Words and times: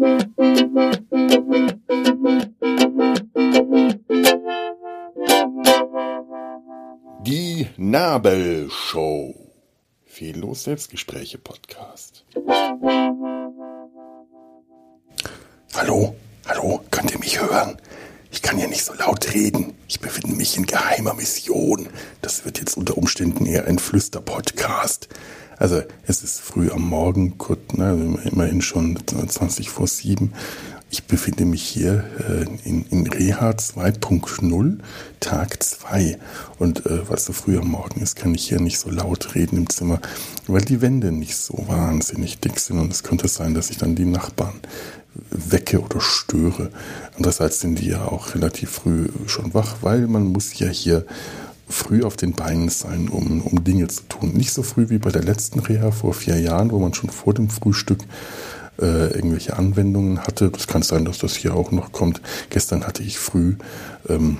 Die 0.00 0.06
Nabelshow. 7.76 9.34
Fehllos 10.06 10.64
Selbstgespräche 10.64 11.36
Podcast. 11.36 12.24
Hallo, 15.74 16.16
hallo, 16.48 16.80
könnt 16.90 17.12
ihr 17.12 17.18
mich 17.18 17.38
hören? 17.38 17.76
Ich 18.32 18.40
kann 18.40 18.58
ja 18.58 18.68
nicht 18.68 18.86
so 18.86 18.94
laut 18.94 19.34
reden. 19.34 19.74
Ich 19.86 20.00
befinde 20.00 20.34
mich 20.34 20.56
in 20.56 20.64
geheimer 20.64 21.12
Mission. 21.12 21.90
Das 22.22 22.46
wird 22.46 22.58
jetzt 22.58 22.78
unter 22.78 22.96
Umständen 22.96 23.44
eher 23.44 23.66
ein 23.66 23.78
Flüster-Podcast. 23.78 25.10
Also 25.60 25.82
es 26.06 26.22
ist 26.22 26.40
früh 26.40 26.70
am 26.70 26.88
Morgen, 26.88 27.36
kurz, 27.36 27.74
ne, 27.74 28.18
immerhin 28.24 28.62
schon 28.62 28.98
20 29.06 29.68
vor 29.68 29.86
sieben. 29.86 30.32
Ich 30.88 31.04
befinde 31.04 31.44
mich 31.44 31.62
hier 31.62 32.02
äh, 32.18 32.46
in, 32.66 32.86
in 32.86 33.06
Reha 33.06 33.50
2.0, 33.50 34.78
Tag 35.20 35.62
2. 35.62 36.18
Und 36.58 36.86
äh, 36.86 37.06
weil 37.06 37.16
es 37.16 37.26
so 37.26 37.34
früh 37.34 37.58
am 37.58 37.68
Morgen 37.68 38.00
ist, 38.00 38.16
kann 38.16 38.34
ich 38.34 38.48
hier 38.48 38.58
nicht 38.58 38.78
so 38.78 38.90
laut 38.90 39.34
reden 39.34 39.58
im 39.58 39.68
Zimmer, 39.68 40.00
weil 40.46 40.62
die 40.62 40.80
Wände 40.80 41.12
nicht 41.12 41.36
so 41.36 41.62
wahnsinnig 41.68 42.38
dick 42.38 42.58
sind. 42.58 42.78
Und 42.78 42.90
es 42.90 43.02
könnte 43.02 43.28
sein, 43.28 43.52
dass 43.52 43.68
ich 43.68 43.76
dann 43.76 43.94
die 43.94 44.06
Nachbarn 44.06 44.60
wecke 45.30 45.82
oder 45.82 46.00
störe. 46.00 46.70
Andererseits 47.16 47.60
sind 47.60 47.78
die 47.78 47.88
ja 47.88 48.06
auch 48.06 48.34
relativ 48.34 48.70
früh 48.70 49.08
schon 49.26 49.52
wach, 49.52 49.76
weil 49.82 50.06
man 50.06 50.24
muss 50.24 50.58
ja 50.58 50.68
hier 50.68 51.04
früh 51.70 52.02
auf 52.02 52.16
den 52.16 52.32
Beinen 52.32 52.68
sein, 52.68 53.08
um, 53.08 53.40
um 53.42 53.64
Dinge 53.64 53.88
zu 53.88 54.02
tun. 54.08 54.32
Nicht 54.32 54.52
so 54.52 54.62
früh 54.62 54.90
wie 54.90 54.98
bei 54.98 55.10
der 55.10 55.22
letzten 55.22 55.60
Reha 55.60 55.90
vor 55.90 56.14
vier 56.14 56.38
Jahren, 56.38 56.70
wo 56.70 56.78
man 56.78 56.94
schon 56.94 57.10
vor 57.10 57.34
dem 57.34 57.48
Frühstück 57.48 58.00
äh, 58.80 59.12
irgendwelche 59.14 59.56
Anwendungen 59.56 60.20
hatte. 60.20 60.50
Das 60.50 60.66
kann 60.66 60.82
sein, 60.82 61.04
dass 61.04 61.18
das 61.18 61.36
hier 61.36 61.54
auch 61.54 61.70
noch 61.70 61.92
kommt. 61.92 62.20
Gestern 62.50 62.86
hatte 62.86 63.02
ich 63.02 63.18
früh 63.18 63.56
ähm, 64.08 64.38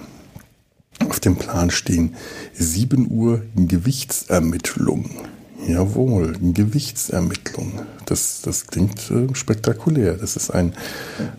auf 1.08 1.20
dem 1.20 1.36
Plan 1.36 1.70
stehen 1.70 2.14
7 2.54 3.10
Uhr 3.10 3.42
Gewichtsermittlung. 3.56 5.10
Jawohl, 5.66 6.36
Gewichtsermittlung. 6.40 7.80
Das, 8.06 8.40
das 8.42 8.66
klingt 8.66 9.10
äh, 9.10 9.34
spektakulär. 9.34 10.14
Das 10.14 10.36
ist 10.36 10.50
ein 10.50 10.74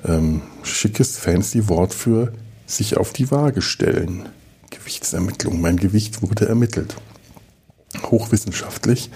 ähm, 0.06 0.42
schickes, 0.64 1.18
fancy 1.18 1.68
Wort 1.70 1.94
für 1.94 2.34
sich 2.66 2.98
auf 2.98 3.14
die 3.14 3.32
Waage 3.32 3.62
stellen. 3.62 4.30
Gewichtsermittlung. 4.72 5.62
Mein 5.62 5.78
Gewicht 5.78 6.22
wurde 6.24 6.48
ermittelt. 6.48 6.96
Hochwissenschaftlich 8.04 9.12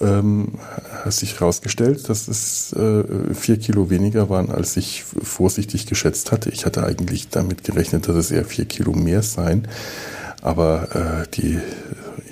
ähm, 0.00 0.58
hat 1.04 1.12
sich 1.12 1.40
herausgestellt, 1.40 2.08
dass 2.08 2.28
es 2.28 2.72
äh, 2.72 3.34
vier 3.34 3.58
Kilo 3.58 3.90
weniger 3.90 4.28
waren, 4.28 4.50
als 4.50 4.76
ich 4.76 5.04
vorsichtig 5.04 5.86
geschätzt 5.86 6.32
hatte. 6.32 6.50
Ich 6.50 6.66
hatte 6.66 6.84
eigentlich 6.84 7.28
damit 7.28 7.64
gerechnet, 7.64 8.08
dass 8.08 8.16
es 8.16 8.30
eher 8.30 8.44
vier 8.44 8.66
Kilo 8.66 8.92
mehr 8.92 9.22
seien. 9.22 9.68
Aber 10.42 11.24
äh, 11.24 11.28
die, 11.34 11.58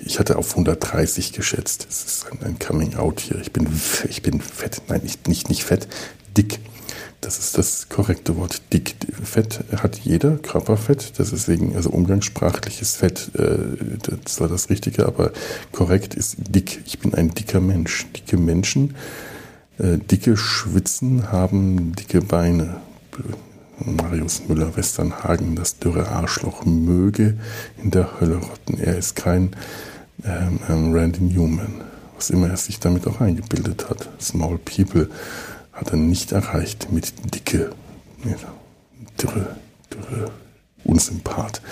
ich 0.05 0.19
hatte 0.19 0.37
auf 0.37 0.51
130 0.51 1.33
geschätzt. 1.33 1.87
Das 1.89 2.05
ist 2.05 2.27
ein, 2.31 2.43
ein 2.45 2.59
Coming 2.59 2.97
Out 2.97 3.21
hier. 3.21 3.39
Ich 3.41 3.53
bin, 3.53 3.69
ich 4.09 4.23
bin 4.23 4.41
fett. 4.41 4.83
Nein, 4.89 5.03
nicht, 5.03 5.29
nicht, 5.29 5.49
nicht 5.49 5.65
fett, 5.65 5.89
dick. 6.37 6.59
Das 7.21 7.39
ist 7.39 7.59
das 7.59 7.89
korrekte 7.89 8.37
Wort. 8.37 8.63
Dick. 8.73 8.95
Fett 9.23 9.65
hat 9.77 9.99
jeder, 9.99 10.37
Körperfett. 10.37 11.19
Das 11.19 11.33
ist 11.33 11.49
wegen, 11.49 11.75
also 11.75 11.91
umgangssprachliches 11.91 12.97
Fett, 12.97 13.31
äh, 13.35 14.19
das 14.25 14.41
war 14.41 14.49
das 14.49 14.71
Richtige, 14.71 15.07
aber 15.07 15.33
korrekt 15.73 16.15
ist 16.15 16.37
dick. 16.39 16.81
Ich 16.87 17.01
bin 17.01 17.15
ein 17.15 17.31
dicker 17.31 17.61
Mensch. 17.61 18.07
Dicke 18.15 18.37
Menschen, 18.37 18.95
äh, 19.79 19.99
dicke 19.99 20.37
Schwitzen 20.37 21.33
haben 21.33 21.95
dicke 21.97 22.21
Beine. 22.23 22.77
Marius 23.81 24.49
Müller-Westernhagen, 24.49 25.55
das 25.55 25.79
dürre 25.79 26.09
Arschloch, 26.09 26.65
möge 26.65 27.39
in 27.83 27.91
der 27.91 28.21
Hölle 28.21 28.37
rotten. 28.37 28.79
Er 28.79 28.99
ist 28.99 29.15
kein 29.15 29.51
ähm, 30.25 30.59
ähm, 30.69 30.93
Randy 30.93 31.21
Newman, 31.21 31.83
was 32.17 32.31
immer 32.31 32.49
er 32.49 32.57
sich 32.57 32.81
damit 32.81 33.07
auch 33.07 33.21
eingebildet 33.21 33.89
hat. 33.89 34.09
Small 34.21 34.59
People 34.59 35.09
hat 35.79 35.91
er 35.91 35.97
nicht 35.97 36.33
erreicht 36.33 36.91
mit 36.91 37.13
Dicke, 37.35 37.71
dürre, 39.23 39.57
dürre, 39.93 40.31
unsympath. 40.85 41.63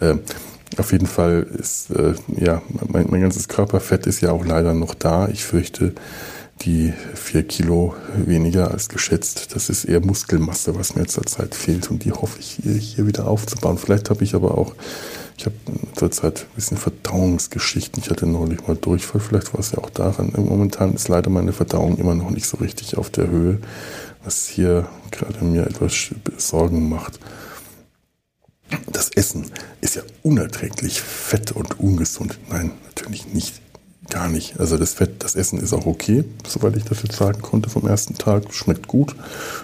Äh, 0.00 0.16
auf 0.78 0.92
jeden 0.92 1.06
Fall 1.06 1.46
ist, 1.58 1.90
äh, 1.90 2.14
ja, 2.36 2.62
mein, 2.88 3.06
mein 3.10 3.20
ganzes 3.20 3.48
Körperfett 3.48 4.06
ist 4.06 4.20
ja 4.20 4.32
auch 4.32 4.44
leider 4.44 4.74
noch 4.74 4.94
da. 4.94 5.28
Ich 5.28 5.44
fürchte, 5.44 5.94
die 6.62 6.92
vier 7.14 7.42
Kilo 7.42 7.94
weniger 8.16 8.70
als 8.70 8.88
geschätzt. 8.88 9.54
Das 9.54 9.68
ist 9.68 9.84
eher 9.84 10.00
Muskelmasse, 10.00 10.74
was 10.76 10.94
mir 10.96 11.06
zurzeit 11.06 11.54
fehlt 11.54 11.90
und 11.90 12.04
die 12.04 12.12
hoffe 12.12 12.38
ich 12.40 12.58
hier, 12.62 12.74
hier 12.74 13.06
wieder 13.06 13.26
aufzubauen. 13.26 13.78
Vielleicht 13.78 14.10
habe 14.10 14.24
ich 14.24 14.34
aber 14.34 14.58
auch, 14.58 14.74
ich 15.36 15.46
habe 15.46 15.54
zurzeit 15.94 16.46
ein 16.50 16.54
bisschen 16.54 16.76
Verdauungsgeschichten. 16.76 18.02
Ich 18.02 18.10
hatte 18.10 18.26
neulich 18.26 18.66
mal 18.66 18.76
Durchfall, 18.76 19.20
vielleicht 19.20 19.52
war 19.52 19.60
es 19.60 19.72
ja 19.72 19.78
auch 19.78 19.90
daran. 19.90 20.32
Momentan 20.36 20.94
ist 20.94 21.08
leider 21.08 21.30
meine 21.30 21.52
Verdauung 21.52 21.96
immer 21.98 22.14
noch 22.14 22.30
nicht 22.30 22.46
so 22.46 22.58
richtig 22.58 22.96
auf 22.98 23.10
der 23.10 23.28
Höhe, 23.28 23.58
was 24.24 24.46
hier 24.46 24.88
gerade 25.10 25.44
mir 25.44 25.66
etwas 25.66 26.14
Sorgen 26.36 26.88
macht. 26.88 27.18
Das 28.90 29.10
Essen 29.10 29.50
ist 29.80 29.96
ja 29.96 30.02
unerträglich 30.22 31.00
fett 31.00 31.52
und 31.52 31.78
ungesund. 31.78 32.38
Nein, 32.48 32.72
natürlich 32.84 33.26
nicht 33.26 33.60
gar 34.08 34.28
nicht. 34.28 34.58
Also 34.60 34.76
das 34.76 34.94
Fett, 34.94 35.22
das 35.24 35.36
Essen 35.36 35.58
ist 35.58 35.72
auch 35.72 35.86
okay, 35.86 36.24
soweit 36.46 36.76
ich 36.76 36.84
das 36.84 37.02
jetzt 37.02 37.16
sagen 37.16 37.40
konnte 37.40 37.70
vom 37.70 37.86
ersten 37.86 38.14
Tag. 38.14 38.52
Schmeckt 38.52 38.88
gut, 38.88 39.14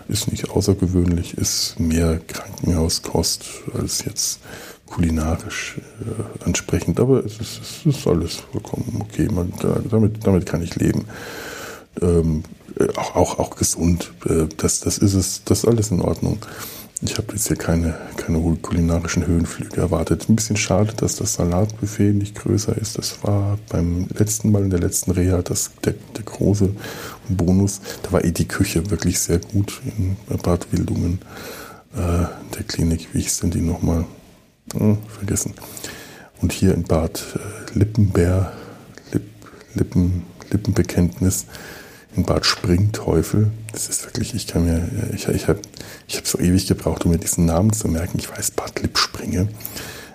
ist 0.08 0.30
nicht 0.30 0.50
außergewöhnlich, 0.50 1.36
ist 1.36 1.78
mehr 1.78 2.20
Krankenhauskost 2.26 3.44
als 3.78 4.04
jetzt 4.04 4.40
kulinarisch 4.88 5.76
äh, 6.00 6.44
ansprechend. 6.44 7.00
Aber 7.00 7.24
es 7.24 7.38
ist, 7.40 7.60
es 7.62 7.86
ist, 7.86 8.06
alles 8.06 8.36
vollkommen 8.36 9.00
okay. 9.00 9.28
Man, 9.30 9.52
damit, 9.90 10.26
damit 10.26 10.46
kann 10.46 10.62
ich 10.62 10.76
leben. 10.76 11.04
Ähm, 12.00 12.44
äh, 12.78 12.88
auch, 12.96 13.14
auch, 13.16 13.38
auch 13.38 13.56
gesund. 13.56 14.12
Äh, 14.26 14.46
das, 14.56 14.80
das 14.80 14.98
ist 14.98 15.14
es, 15.14 15.42
das 15.44 15.60
ist 15.60 15.68
alles 15.68 15.90
in 15.90 16.00
Ordnung. 16.00 16.38
Ich 17.00 17.16
habe 17.16 17.32
jetzt 17.32 17.46
hier 17.46 17.56
keine, 17.56 17.96
keine 18.16 18.40
kulinarischen 18.60 19.24
Höhenflüge 19.24 19.80
erwartet. 19.80 20.28
Ein 20.28 20.34
bisschen 20.34 20.56
schade, 20.56 20.94
dass 20.96 21.14
das 21.14 21.34
Salatbuffet 21.34 22.12
nicht 22.12 22.34
größer 22.34 22.76
ist. 22.76 22.98
Das 22.98 23.22
war 23.22 23.56
beim 23.68 24.08
letzten 24.18 24.50
Mal 24.50 24.64
in 24.64 24.70
der 24.70 24.80
letzten 24.80 25.12
Reha 25.12 25.42
das, 25.42 25.70
der, 25.84 25.94
der 26.16 26.24
große 26.24 26.70
Bonus. 27.28 27.80
Da 28.02 28.12
war 28.12 28.24
eh 28.24 28.32
die 28.32 28.48
Küche 28.48 28.90
wirklich 28.90 29.20
sehr 29.20 29.38
gut 29.38 29.80
in 29.96 30.16
Bad 30.42 30.72
Wildungen, 30.72 31.20
äh, 31.94 32.26
der 32.56 32.64
Klinik. 32.66 33.08
Wie 33.12 33.20
hieß 33.20 33.40
denn 33.40 33.52
die 33.52 33.60
nochmal? 33.60 34.04
Hm, 34.76 34.98
vergessen. 35.08 35.54
Und 36.40 36.52
hier 36.52 36.74
in 36.74 36.84
Bad 36.84 37.22
äh, 37.34 37.78
Lippenbär, 37.78 38.52
Lipp, 39.12 39.24
Lippen, 39.74 40.24
Lippenbekenntnis 40.50 41.46
in 42.16 42.24
Bad 42.24 42.46
Springteufel. 42.46 43.50
Das 43.72 43.88
ist 43.88 44.04
wirklich, 44.04 44.34
ich 44.34 44.46
kann 44.46 44.64
mir, 44.64 44.88
ich, 45.14 45.28
ich 45.28 45.48
habe 45.48 45.60
ich 46.06 46.16
hab 46.16 46.26
so 46.26 46.38
ewig 46.38 46.66
gebraucht, 46.66 47.04
um 47.04 47.10
mir 47.10 47.18
diesen 47.18 47.44
Namen 47.44 47.72
zu 47.72 47.88
merken. 47.88 48.18
Ich 48.18 48.30
weiß 48.30 48.52
Bad 48.52 48.80
Lippspringe. 48.80 49.48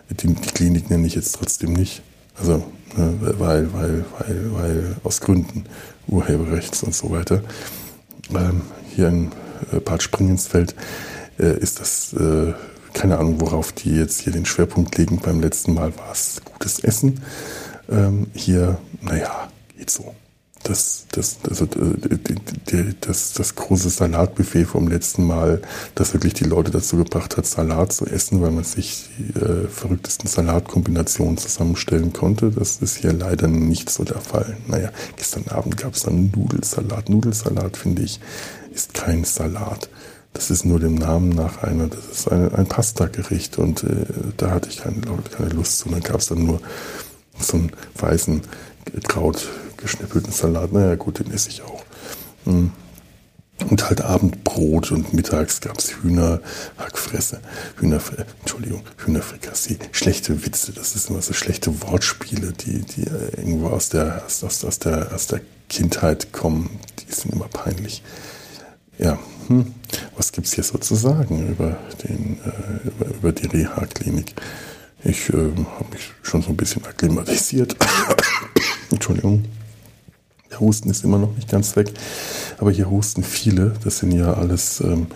Die, 0.09 0.27
die 0.27 0.49
Klinik 0.51 0.89
nenne 0.89 1.07
ich 1.07 1.15
jetzt 1.15 1.35
trotzdem 1.35 1.73
nicht. 1.73 2.01
Also, 2.37 2.63
ne, 2.95 3.15
weil, 3.19 3.73
weil, 3.73 4.05
weil, 4.19 4.53
weil, 4.53 4.95
aus 5.03 5.21
Gründen 5.21 5.65
Urheberrechts 6.07 6.83
und 6.83 6.93
so 6.93 7.11
weiter. 7.11 7.41
Ähm, 8.33 8.61
hier 8.95 9.07
in 9.07 9.31
äh, 9.71 9.79
Bad 9.79 10.03
Springensfeld 10.03 10.75
äh, 11.39 11.57
ist 11.57 11.79
das, 11.79 12.13
äh, 12.13 12.53
keine 12.93 13.17
Ahnung, 13.17 13.41
worauf 13.41 13.71
die 13.71 13.95
jetzt 13.95 14.21
hier 14.21 14.33
den 14.33 14.45
Schwerpunkt 14.45 14.97
legen. 14.97 15.19
Beim 15.19 15.41
letzten 15.41 15.73
Mal 15.73 15.95
war 15.97 16.11
es 16.11 16.41
gutes 16.45 16.79
Essen. 16.79 17.21
Ähm, 17.89 18.27
hier, 18.33 18.77
naja, 19.01 19.49
geht 19.77 19.89
so 19.89 20.13
das, 20.63 21.05
das, 21.11 21.39
also, 21.47 21.67
das, 23.01 23.33
das 23.33 23.55
große 23.55 23.89
Salatbuffet 23.89 24.65
vom 24.65 24.87
letzten 24.87 25.25
Mal, 25.25 25.61
das 25.95 26.13
wirklich 26.13 26.33
die 26.33 26.45
Leute 26.45 26.71
dazu 26.71 26.97
gebracht 26.97 27.37
hat, 27.37 27.45
Salat 27.45 27.91
zu 27.91 28.05
essen, 28.05 28.41
weil 28.41 28.51
man 28.51 28.63
sich 28.63 29.09
die 29.17 29.39
äh, 29.39 29.67
verrücktesten 29.67 30.29
Salatkombinationen 30.29 31.37
zusammenstellen 31.37 32.13
konnte. 32.13 32.49
Das 32.49 32.77
ist 32.77 32.97
hier 32.97 33.13
leider 33.13 33.47
nicht 33.47 33.89
so 33.89 34.03
der 34.03 34.21
Fall. 34.21 34.57
Naja, 34.67 34.91
gestern 35.17 35.47
Abend 35.49 35.77
gab 35.77 35.95
es 35.95 36.03
dann 36.03 36.31
Nudelsalat. 36.35 37.09
Nudelsalat, 37.09 37.77
finde 37.77 38.03
ich, 38.03 38.19
ist 38.73 38.93
kein 38.93 39.25
Salat. 39.25 39.89
Das 40.33 40.49
ist 40.49 40.65
nur 40.65 40.79
dem 40.79 40.95
Namen 40.95 41.29
nach 41.29 41.61
einer, 41.61 41.87
das 41.87 42.05
ist 42.11 42.31
ein, 42.31 42.53
ein 42.55 42.65
Pasta-Gericht 42.65 43.59
und 43.59 43.83
äh, 43.83 44.05
da 44.37 44.51
hatte 44.51 44.69
ich 44.69 44.77
keine, 44.77 45.01
keine 45.35 45.49
Lust 45.49 45.79
zu. 45.79 45.87
Und 45.87 45.93
dann 45.93 46.03
gab 46.03 46.19
es 46.19 46.27
dann 46.27 46.43
nur 46.43 46.59
so 47.39 47.57
einen 47.57 47.71
weißen 47.97 48.41
Kraut 49.07 49.47
geschnippelten 49.77 50.31
Salat. 50.31 50.71
Naja, 50.71 50.95
gut, 50.95 51.19
den 51.19 51.31
esse 51.31 51.49
ich 51.49 51.61
auch. 51.61 51.83
Hm. 52.45 52.71
Und 53.69 53.87
halt 53.87 54.01
Abendbrot 54.01 54.91
und 54.91 55.13
mittags 55.13 55.61
gab 55.61 55.77
es 55.77 55.95
Hühnerhackfresse. 56.01 57.39
Hühner, 57.77 58.01
Entschuldigung, 58.41 58.81
Hühnerfrikassee. 58.97 59.77
Schlechte 59.91 60.45
Witze, 60.45 60.73
das 60.73 60.95
ist 60.95 61.09
immer 61.09 61.21
so 61.21 61.33
schlechte 61.33 61.81
Wortspiele, 61.83 62.51
die, 62.51 62.81
die 62.81 63.03
irgendwo 63.37 63.67
aus 63.67 63.89
der, 63.89 64.23
aus, 64.25 64.43
aus, 64.43 64.79
der, 64.79 65.13
aus 65.13 65.27
der 65.27 65.41
Kindheit 65.69 66.33
kommen. 66.33 66.79
Die 66.99 67.13
sind 67.13 67.33
immer 67.33 67.47
peinlich. 67.47 68.03
Ja, 68.97 69.17
hm. 69.47 69.73
Was 70.15 70.31
gibt 70.31 70.47
es 70.47 70.53
hier 70.53 70.63
so 70.63 70.77
zu 70.77 70.95
sagen 70.95 71.49
über, 71.49 71.77
den, 72.03 72.39
äh, 72.43 72.87
über, 72.87 73.15
über 73.15 73.31
die 73.31 73.47
Reha-Klinik? 73.47 74.33
Ich 75.03 75.29
äh, 75.29 75.33
habe 75.33 75.91
mich 75.91 76.11
schon 76.21 76.41
so 76.41 76.49
ein 76.49 76.57
bisschen 76.57 76.85
akklimatisiert. 76.85 77.75
Entschuldigung. 78.91 79.45
Der 80.49 80.59
Husten 80.59 80.89
ist 80.89 81.03
immer 81.03 81.17
noch 81.17 81.35
nicht 81.35 81.49
ganz 81.49 81.75
weg. 81.75 81.91
Aber 82.59 82.71
hier 82.71 82.89
husten 82.89 83.23
viele. 83.23 83.73
Das 83.83 83.99
sind 83.99 84.11
ja 84.11 84.33
alles 84.33 84.79
ähm, 84.81 85.07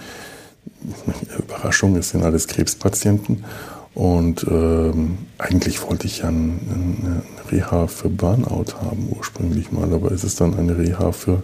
Überraschung, 1.37 1.95
es 1.95 2.09
sind 2.09 2.23
alles 2.23 2.47
Krebspatienten. 2.47 3.45
Und 3.93 4.45
ähm, 4.49 5.17
eigentlich 5.37 5.81
wollte 5.81 6.05
ich 6.05 6.19
ja 6.19 6.27
eine 6.27 7.23
Reha 7.51 7.87
für 7.87 8.09
Burnout 8.09 8.73
haben 8.81 9.09
ursprünglich 9.09 9.71
mal, 9.71 9.91
aber 9.91 10.11
es 10.11 10.23
ist 10.23 10.39
dann 10.39 10.55
eine 10.55 10.77
Reha 10.77 11.11
für 11.11 11.41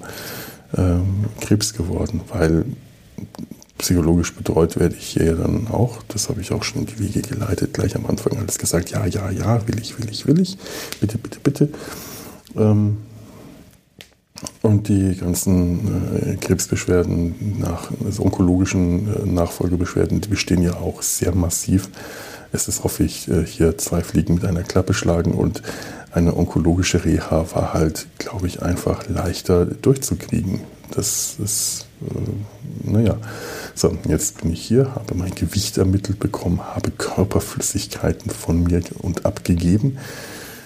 ähm, 0.77 1.25
Krebs 1.41 1.73
geworden, 1.73 2.21
weil 2.31 2.65
psychologisch 3.77 4.33
betreut 4.33 4.79
werde 4.79 4.95
ich 4.95 5.07
hier 5.07 5.35
dann 5.35 5.67
auch. 5.67 6.03
Das 6.07 6.29
habe 6.29 6.41
ich 6.41 6.51
auch 6.51 6.63
schon 6.63 6.81
in 6.81 6.87
die 6.87 6.99
Wege 6.99 7.21
geleitet, 7.21 7.73
gleich 7.73 7.95
am 7.95 8.05
Anfang 8.05 8.37
alles 8.37 8.57
gesagt, 8.57 8.91
ja, 8.91 9.05
ja, 9.05 9.29
ja, 9.29 9.67
will 9.67 9.79
ich, 9.79 9.99
will 9.99 10.09
ich, 10.09 10.25
will 10.25 10.39
ich, 10.39 10.57
bitte, 11.01 11.17
bitte, 11.17 11.39
bitte. 11.41 11.69
Ähm, 12.55 12.97
und 14.61 14.87
die 14.87 15.15
ganzen 15.15 16.15
äh, 16.15 16.35
Krebsbeschwerden, 16.37 17.59
nach, 17.59 17.91
also 18.03 18.23
onkologischen 18.23 19.07
äh, 19.13 19.25
Nachfolgebeschwerden, 19.25 20.21
die 20.21 20.29
bestehen 20.29 20.61
ja 20.61 20.75
auch 20.75 21.01
sehr 21.01 21.33
massiv. 21.33 21.89
Es 22.51 22.67
ist, 22.67 22.83
hoffe 22.83 23.03
ich, 23.03 23.29
äh, 23.29 23.45
hier 23.45 23.77
zwei 23.77 24.01
Fliegen 24.01 24.35
mit 24.35 24.45
einer 24.45 24.63
Klappe 24.63 24.93
schlagen 24.93 25.33
und 25.33 25.61
eine 26.11 26.35
onkologische 26.37 27.03
Reha 27.03 27.45
war 27.53 27.73
halt, 27.73 28.07
glaube 28.19 28.47
ich, 28.47 28.61
einfach 28.61 29.09
leichter 29.09 29.65
durchzukriegen. 29.65 30.61
Das 30.95 31.37
ist, 31.43 31.87
äh, 32.01 32.89
naja. 32.91 33.17
So, 33.73 33.97
jetzt 34.07 34.41
bin 34.41 34.51
ich 34.51 34.63
hier, 34.63 34.93
habe 34.93 35.15
mein 35.15 35.33
Gewicht 35.33 35.77
ermittelt 35.77 36.19
bekommen, 36.19 36.61
habe 36.61 36.91
Körperflüssigkeiten 36.91 38.29
von 38.29 38.63
mir 38.63 38.81
und 38.99 39.25
abgegeben. 39.25 39.97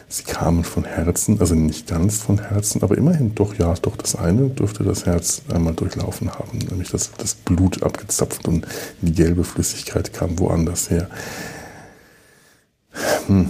Sie 0.09 0.24
kamen 0.24 0.63
von 0.63 0.85
Herzen, 0.85 1.39
also 1.39 1.53
nicht 1.53 1.88
ganz 1.88 2.19
von 2.19 2.39
Herzen, 2.39 2.81
aber 2.81 2.97
immerhin 2.97 3.35
doch, 3.35 3.56
ja, 3.56 3.74
doch 3.74 3.97
das 3.97 4.15
eine 4.15 4.50
dürfte 4.50 4.83
das 4.85 5.06
Herz 5.06 5.41
einmal 5.53 5.74
durchlaufen 5.74 6.31
haben, 6.31 6.59
nämlich 6.59 6.89
das, 6.91 7.12
das 7.18 7.35
Blut 7.35 7.83
abgezapft 7.83 8.47
und 8.47 8.65
die 9.01 9.13
gelbe 9.13 9.44
Flüssigkeit 9.44 10.13
kam 10.13 10.39
woanders 10.39 10.89
her. 10.89 11.09
Hm. 13.27 13.50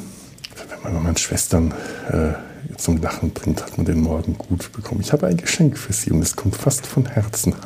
Wenn 0.83 0.93
man 0.93 1.03
meine 1.03 1.17
Schwestern 1.17 1.73
äh, 2.11 2.33
zum 2.77 3.01
Lachen 3.01 3.31
bringt, 3.31 3.63
hat 3.63 3.77
man 3.77 3.85
den 3.85 4.01
Morgen 4.01 4.37
gut 4.37 4.71
bekommen. 4.71 5.01
Ich 5.01 5.13
habe 5.13 5.27
ein 5.27 5.37
Geschenk 5.37 5.77
für 5.77 5.93
Sie 5.93 6.11
und 6.11 6.21
es 6.21 6.35
kommt 6.35 6.55
fast 6.55 6.85
von 6.85 7.05
Herzen. 7.05 7.55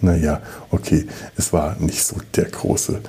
naja, 0.00 0.40
okay, 0.70 1.06
es 1.36 1.52
war 1.52 1.76
nicht 1.78 2.04
so 2.04 2.16
der 2.34 2.46
große 2.46 3.00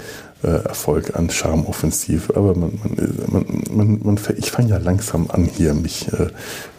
äh, 0.43 0.47
Erfolg 0.47 1.15
an 1.15 1.29
Charmoffensive, 1.29 2.35
aber 2.35 2.55
man, 2.55 2.79
man, 3.27 3.63
man, 3.71 3.99
man, 4.03 4.19
ich 4.37 4.51
fange 4.51 4.69
ja 4.69 4.77
langsam 4.77 5.29
an, 5.31 5.45
hier 5.45 5.73
mich 5.73 6.11
äh, 6.13 6.27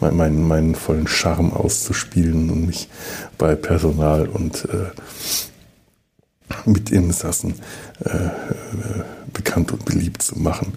meinen, 0.01 0.47
meinen 0.47 0.75
vollen 0.75 1.09
Charme 1.09 1.53
auszuspielen 1.53 2.51
und 2.51 2.67
mich 2.67 2.89
bei 3.39 3.55
Personal 3.55 4.29
und 4.29 4.67
äh, 4.67 4.91
Mitinsassen 6.67 7.55
äh, 8.05 8.11
äh, 8.11 8.31
bekannt 9.33 9.73
und 9.73 9.85
beliebt 9.85 10.23
zu 10.23 10.39
machen. 10.39 10.75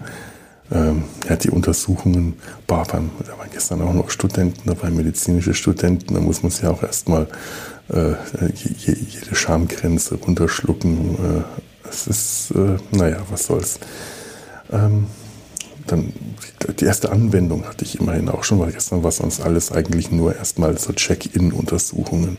Ähm, 0.71 1.03
ja, 1.29 1.35
die 1.37 1.49
Untersuchungen, 1.49 2.35
boah, 2.65 2.85
beim, 2.85 3.11
da 3.25 3.37
waren 3.37 3.49
gestern 3.51 3.81
auch 3.81 3.93
noch 3.93 4.09
Studenten 4.09 4.61
dabei, 4.65 4.89
medizinische 4.89 5.53
Studenten, 5.53 6.13
da 6.13 6.19
muss 6.19 6.43
man 6.43 6.51
sich 6.51 6.63
ja 6.63 6.71
auch 6.71 6.83
erstmal 6.83 7.27
äh, 7.89 8.13
jede 8.53 9.33
Schamgrenze 9.33 10.15
runterschlucken. 10.15 11.15
Äh, 11.15 11.87
es 11.89 12.07
ist, 12.07 12.51
äh, 12.51 12.77
naja, 12.91 13.19
was 13.29 13.45
soll's. 13.45 13.79
Ähm, 14.71 15.07
dann 15.87 16.11
die 16.79 16.85
erste 16.85 17.11
Anwendung 17.11 17.65
hatte 17.65 17.85
ich 17.85 17.99
immerhin 17.99 18.27
auch 18.27 18.43
schon, 18.43 18.59
weil 18.59 18.73
gestern 18.73 19.03
war 19.03 19.11
sonst 19.11 19.39
alles 19.39 19.71
eigentlich 19.71 20.11
nur 20.11 20.35
erstmal 20.35 20.77
so 20.77 20.91
Check-in-Untersuchungen. 20.91 22.37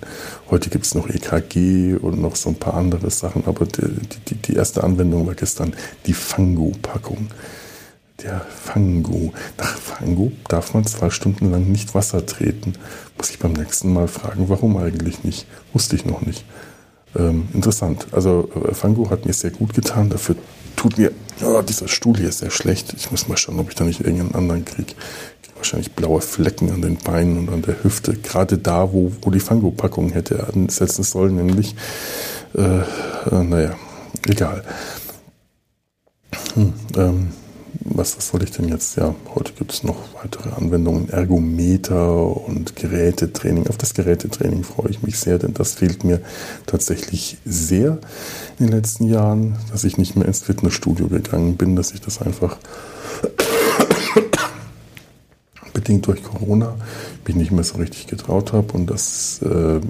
Heute 0.51 0.69
gibt 0.69 0.85
es 0.85 0.95
noch 0.95 1.09
EKG 1.09 1.95
und 1.95 2.21
noch 2.21 2.37
so 2.37 2.51
ein 2.51 2.57
paar 2.57 2.75
andere 2.75 3.11
Sachen, 3.11 3.47
aber 3.47 3.65
die, 3.65 3.89
die, 4.29 4.35
die 4.35 4.55
erste 4.55 4.85
Anwendung 4.85 5.27
war 5.27 5.35
gestern 5.35 5.75
die 6.05 6.13
Fango-Packung. 6.13 7.29
Der 8.23 8.41
Fango. 8.41 9.32
Nach 9.56 9.76
Fango 9.76 10.32
darf 10.49 10.75
man 10.75 10.85
zwei 10.85 11.09
Stunden 11.11 11.53
lang 11.53 11.69
nicht 11.70 11.94
Wasser 11.94 12.26
treten. 12.26 12.73
Muss 13.17 13.31
ich 13.31 13.38
beim 13.38 13.53
nächsten 13.53 13.93
Mal 13.93 14.09
fragen, 14.09 14.49
warum 14.49 14.76
eigentlich 14.76 15.23
nicht? 15.23 15.47
Wusste 15.73 15.94
ich 15.94 16.05
noch 16.05 16.23
nicht. 16.23 16.44
Ähm, 17.17 17.49
interessant. 17.55 18.09
Also 18.11 18.50
äh, 18.55 18.75
Fango 18.75 19.11
hat 19.11 19.25
mir 19.25 19.32
sehr 19.32 19.53
gut 19.53 19.73
getan. 19.73 20.11
Dafür 20.11 20.35
tut 20.75 20.99
mir 20.99 21.12
oh, 21.44 21.62
dieser 21.62 21.87
Stuhl 21.87 22.17
hier 22.17 22.32
sehr 22.32 22.50
schlecht. 22.50 22.93
Ich 22.94 23.11
muss 23.12 23.29
mal 23.29 23.37
schauen, 23.37 23.61
ob 23.61 23.69
ich 23.69 23.76
da 23.76 23.85
nicht 23.85 24.00
irgendeinen 24.00 24.35
anderen 24.35 24.64
kriege. 24.64 24.94
Wahrscheinlich 25.55 25.93
blaue 25.93 26.21
Flecken 26.21 26.71
an 26.73 26.82
den 26.82 26.97
Beinen 26.97 27.38
und 27.38 27.50
an 27.53 27.62
der 27.62 27.82
Hüfte. 27.85 28.14
Gerade 28.14 28.59
da, 28.59 28.93
wo, 28.93 29.12
wo 29.23 29.31
die 29.31 29.41
Fango-Packung 29.41 30.11
hätte 30.11 30.49
ansetzen 30.53 31.03
sollen, 31.05 31.37
nämlich, 31.37 31.75
äh, 32.56 32.79
äh, 32.81 33.44
naja, 33.44 33.76
egal. 34.26 34.64
Hm, 36.55 36.73
ähm, 36.97 37.29
was, 37.81 38.17
was 38.17 38.29
soll 38.29 38.43
ich 38.43 38.53
denn 38.53 38.69
jetzt? 38.69 38.97
Ja, 38.97 39.15
heute 39.35 39.53
gibt 39.53 39.73
es 39.73 39.82
noch 39.82 39.97
weitere 40.15 40.50
Anwendungen, 40.50 41.11
Ergometer 41.11 42.47
und 42.47 42.76
Gerätetraining. 42.76 43.67
Auf 43.67 43.76
das 43.76 43.94
Gerätetraining 43.94 44.65
freue 44.65 44.91
ich 44.91 45.03
mich 45.03 45.19
sehr, 45.19 45.38
denn 45.38 45.55
das 45.55 45.75
fehlt 45.75 46.05
mir 46.05 46.20
tatsächlich 46.67 47.38
sehr 47.44 47.99
in 48.59 48.67
den 48.67 48.76
letzten 48.76 49.06
Jahren, 49.06 49.56
dass 49.70 49.85
ich 49.85 49.99
nicht 49.99 50.17
mehr 50.17 50.26
ins 50.26 50.41
Fitnessstudio 50.41 51.09
gegangen 51.09 51.56
bin, 51.56 51.76
dass 51.76 51.93
ich 51.93 52.00
das 52.00 52.23
einfach 52.23 52.56
bedingt 55.73 56.06
durch 56.06 56.23
Corona 56.23 56.76
mich 57.26 57.37
nicht 57.37 57.50
mehr 57.50 57.64
so 57.64 57.79
richtig 57.79 58.06
getraut 58.06 58.53
habe 58.53 58.73
und 58.73 58.88
dass 58.88 59.41
äh, 59.43 59.81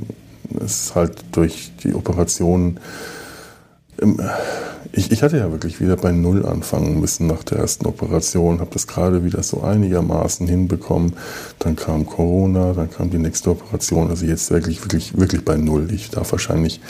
es 0.64 0.94
halt 0.94 1.24
durch 1.32 1.72
die 1.82 1.94
Operationen 1.94 2.81
ich, 4.98 5.12
ich, 5.12 5.22
hatte 5.22 5.38
ja 5.38 5.52
wirklich 5.52 5.80
wieder 5.80 5.96
bei 5.96 6.10
Null 6.10 6.44
anfangen 6.44 7.00
müssen 7.00 7.28
nach 7.28 7.44
der 7.44 7.58
ersten 7.58 7.86
Operation, 7.86 8.58
habe 8.58 8.70
das 8.72 8.88
gerade 8.88 9.24
wieder 9.24 9.42
so 9.44 9.62
einigermaßen 9.62 10.48
hinbekommen. 10.48 11.12
Dann 11.60 11.76
kam 11.76 12.04
Corona, 12.04 12.72
dann 12.72 12.90
kam 12.90 13.08
die 13.10 13.19
nächste 13.19 13.50
Operation. 13.50 14.10
Also 14.10 14.26
jetzt 14.26 14.50
wirklich, 14.50 14.82
wirklich, 14.82 15.17
wirklich 15.17 15.44
bei 15.44 15.56
Null. 15.56 15.93
Ich 15.93 16.10
darf 16.10 16.32
wahrscheinlich 16.32 16.81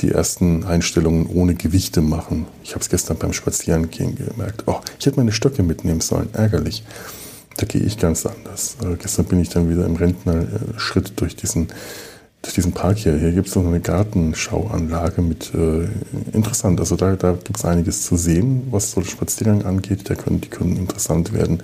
die 0.00 0.10
ersten 0.10 0.64
Einstellungen 0.64 1.26
ohne 1.26 1.54
Gewichte 1.54 2.00
machen. 2.00 2.46
Ich 2.64 2.70
habe 2.70 2.80
es 2.80 2.88
gestern 2.88 3.18
beim 3.18 3.34
Spazierengehen 3.34 4.16
gemerkt. 4.16 4.64
Oh, 4.66 4.80
ich 4.98 5.04
hätte 5.04 5.18
meine 5.18 5.32
Stöcke 5.32 5.62
mitnehmen 5.62 6.00
sollen. 6.00 6.30
Ärgerlich. 6.32 6.84
Da 7.58 7.66
gehe 7.66 7.82
ich 7.82 7.98
ganz 7.98 8.24
anders. 8.24 8.76
Äh, 8.82 8.96
gestern 8.96 9.26
bin 9.26 9.40
ich 9.40 9.50
dann 9.50 9.68
wieder 9.68 9.84
im 9.84 9.96
Rentnerschritt 9.96 11.20
durch 11.20 11.36
diesen 11.36 11.68
durch 12.42 12.54
diesen 12.54 12.72
Park 12.72 12.98
hier. 12.98 13.16
Hier 13.16 13.32
gibt 13.32 13.48
es 13.48 13.54
so 13.54 13.60
eine 13.60 13.80
Gartenschauanlage 13.80 15.22
mit 15.22 15.52
äh, 15.54 15.88
interessant. 16.32 16.78
Also 16.80 16.96
da, 16.96 17.16
da 17.16 17.32
gibt 17.32 17.58
es 17.58 17.64
einiges 17.64 18.04
zu 18.04 18.16
sehen, 18.16 18.68
was 18.70 18.92
so 18.92 19.00
den 19.00 19.10
Spaziergang 19.10 19.64
angeht. 19.64 20.08
Der 20.08 20.16
können, 20.16 20.40
die 20.40 20.48
können 20.48 20.76
interessant 20.76 21.32
werden, 21.32 21.62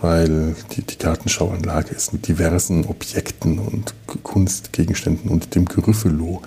weil 0.00 0.56
die, 0.72 0.82
die 0.82 0.98
Gartenschauanlage 0.98 1.94
ist 1.94 2.12
mit 2.12 2.26
diversen 2.26 2.86
Objekten 2.86 3.58
und 3.58 3.94
Kunstgegenständen 4.22 5.30
und 5.30 5.54
dem 5.54 5.66
Gerüffelo 5.66 6.42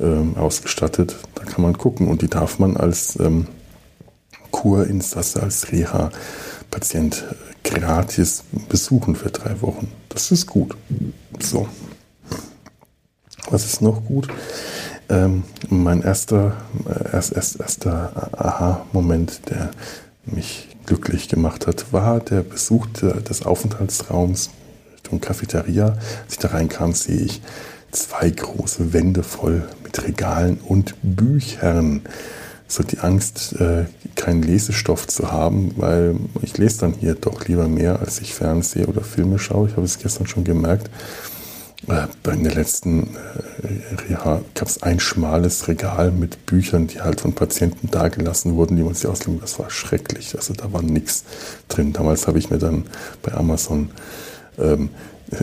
ähm, 0.00 0.36
ausgestattet. 0.36 1.16
Da 1.34 1.44
kann 1.44 1.62
man 1.62 1.76
gucken 1.76 2.08
und 2.08 2.22
die 2.22 2.28
darf 2.28 2.58
man 2.58 2.76
als 2.78 3.18
ähm, 3.20 3.46
Kurinsasse, 4.50 5.42
als 5.42 5.70
Reha-Patient 5.70 7.24
gratis 7.62 8.44
besuchen 8.68 9.14
für 9.16 9.30
drei 9.30 9.60
Wochen. 9.60 9.92
Das 10.08 10.30
ist 10.32 10.46
gut. 10.46 10.76
So. 11.38 11.68
Was 13.50 13.64
ist 13.64 13.82
noch 13.82 14.04
gut? 14.04 14.28
Ähm, 15.08 15.42
mein 15.68 16.02
erster, 16.02 16.52
äh, 16.88 17.12
erst, 17.12 17.32
erst, 17.32 17.60
erster 17.60 18.30
Aha-Moment, 18.32 19.50
der 19.50 19.70
mich 20.24 20.68
glücklich 20.86 21.28
gemacht 21.28 21.66
hat, 21.66 21.92
war 21.92 22.20
der 22.20 22.42
Besuch 22.42 22.86
des 22.88 23.44
Aufenthaltsraums 23.44 24.50
Richtung 24.92 25.20
Cafeteria. 25.20 25.86
Als 26.24 26.32
ich 26.32 26.38
da 26.38 26.48
reinkam, 26.48 26.92
sehe 26.92 27.20
ich 27.20 27.42
zwei 27.90 28.30
große 28.30 28.92
Wände 28.92 29.24
voll 29.24 29.68
mit 29.82 30.02
Regalen 30.04 30.58
und 30.58 30.94
Büchern. 31.02 32.02
So 32.68 32.84
die 32.84 33.00
Angst, 33.00 33.56
äh, 33.58 33.86
keinen 34.14 34.42
Lesestoff 34.42 35.08
zu 35.08 35.32
haben, 35.32 35.72
weil 35.76 36.14
ich 36.42 36.56
lese 36.56 36.82
dann 36.82 36.92
hier 36.92 37.16
doch 37.16 37.48
lieber 37.48 37.66
mehr, 37.66 37.98
als 37.98 38.20
ich 38.20 38.32
Fernseh 38.32 38.84
oder 38.84 39.00
Filme 39.00 39.40
schaue. 39.40 39.68
Ich 39.68 39.72
habe 39.72 39.84
es 39.84 39.98
gestern 39.98 40.28
schon 40.28 40.44
gemerkt. 40.44 40.88
Äh, 41.88 42.06
bei 42.22 42.36
der 42.36 42.54
letzten 42.54 43.14
äh, 43.14 43.94
Reha 44.08 44.42
gab 44.54 44.68
es 44.68 44.82
ein 44.82 45.00
schmales 45.00 45.68
Regal 45.68 46.10
mit 46.10 46.46
Büchern, 46.46 46.86
die 46.86 47.00
halt 47.00 47.20
von 47.20 47.34
Patienten 47.34 47.90
dagelassen 47.90 48.56
wurden, 48.56 48.76
die 48.76 48.82
man 48.82 48.94
sich 48.94 49.06
auslegen. 49.06 49.40
Das 49.40 49.58
war 49.58 49.70
schrecklich. 49.70 50.34
Also 50.36 50.54
da 50.54 50.72
war 50.72 50.82
nichts 50.82 51.24
drin. 51.68 51.92
Damals 51.92 52.26
habe 52.26 52.38
ich 52.38 52.50
mir 52.50 52.58
dann 52.58 52.84
bei 53.22 53.32
Amazon 53.32 53.90
ähm, 54.58 54.90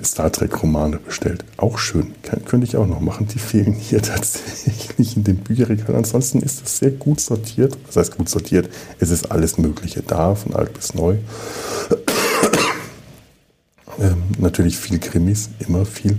Star 0.04 0.32
Trek-Romane 0.32 0.98
bestellt. 0.98 1.46
Auch 1.56 1.78
schön. 1.78 2.14
Kann, 2.22 2.44
könnte 2.46 2.68
ich 2.68 2.76
auch 2.78 2.88
noch 2.88 3.00
machen. 3.00 3.28
Die 3.28 3.40
fehlen 3.40 3.74
hier 3.74 4.02
tatsächlich 4.02 5.16
in 5.18 5.24
den 5.24 5.38
Bücherregal. 5.38 5.96
Ansonsten 5.96 6.40
ist 6.40 6.62
das 6.62 6.78
sehr 6.78 6.92
gut 6.92 7.20
sortiert. 7.20 7.78
Das 7.88 7.96
heißt 7.96 8.18
gut 8.18 8.30
sortiert. 8.30 8.70
Es 9.00 9.10
ist 9.10 9.32
alles 9.32 9.58
Mögliche 9.58 10.02
da, 10.02 10.36
von 10.36 10.56
alt 10.56 10.74
bis 10.74 10.94
neu. 10.94 11.18
Ähm, 14.00 14.24
natürlich 14.38 14.78
viel 14.78 15.00
Krimis, 15.00 15.50
immer 15.60 15.86
viel. 15.86 16.18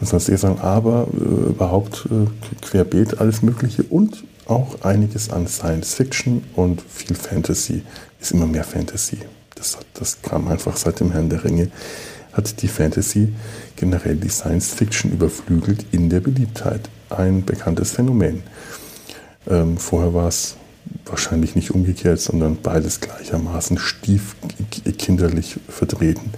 Muss 0.00 0.12
man 0.12 0.20
sehr 0.20 0.38
sagen, 0.38 0.60
aber 0.60 1.08
äh, 1.12 1.50
überhaupt 1.50 2.06
äh, 2.10 2.26
querbeet 2.64 3.20
alles 3.20 3.42
Mögliche 3.42 3.82
und 3.84 4.24
auch 4.46 4.82
einiges 4.82 5.30
an 5.30 5.46
Science 5.46 5.94
Fiction 5.94 6.42
und 6.56 6.82
viel 6.82 7.14
Fantasy. 7.14 7.82
Ist 8.20 8.32
immer 8.32 8.46
mehr 8.46 8.64
Fantasy. 8.64 9.18
Das, 9.54 9.78
das 9.94 10.22
kam 10.22 10.48
einfach 10.48 10.76
seit 10.76 11.00
dem 11.00 11.12
Herrn 11.12 11.28
der 11.28 11.44
Ringe 11.44 11.70
hat 12.32 12.62
die 12.62 12.68
Fantasy 12.68 13.32
generell 13.76 14.16
die 14.16 14.28
Science 14.28 14.72
Fiction 14.72 15.12
überflügelt 15.12 15.86
in 15.92 16.10
der 16.10 16.20
Beliebtheit. 16.20 16.88
Ein 17.08 17.44
bekanntes 17.44 17.92
Phänomen. 17.92 18.42
Ähm, 19.48 19.76
vorher 19.78 20.14
war 20.14 20.28
es 20.28 20.56
wahrscheinlich 21.06 21.56
nicht 21.56 21.72
umgekehrt, 21.72 22.20
sondern 22.20 22.58
beides 22.62 23.00
gleichermaßen 23.00 23.78
stiefkinderlich 23.78 25.56
vertreten. 25.68 26.30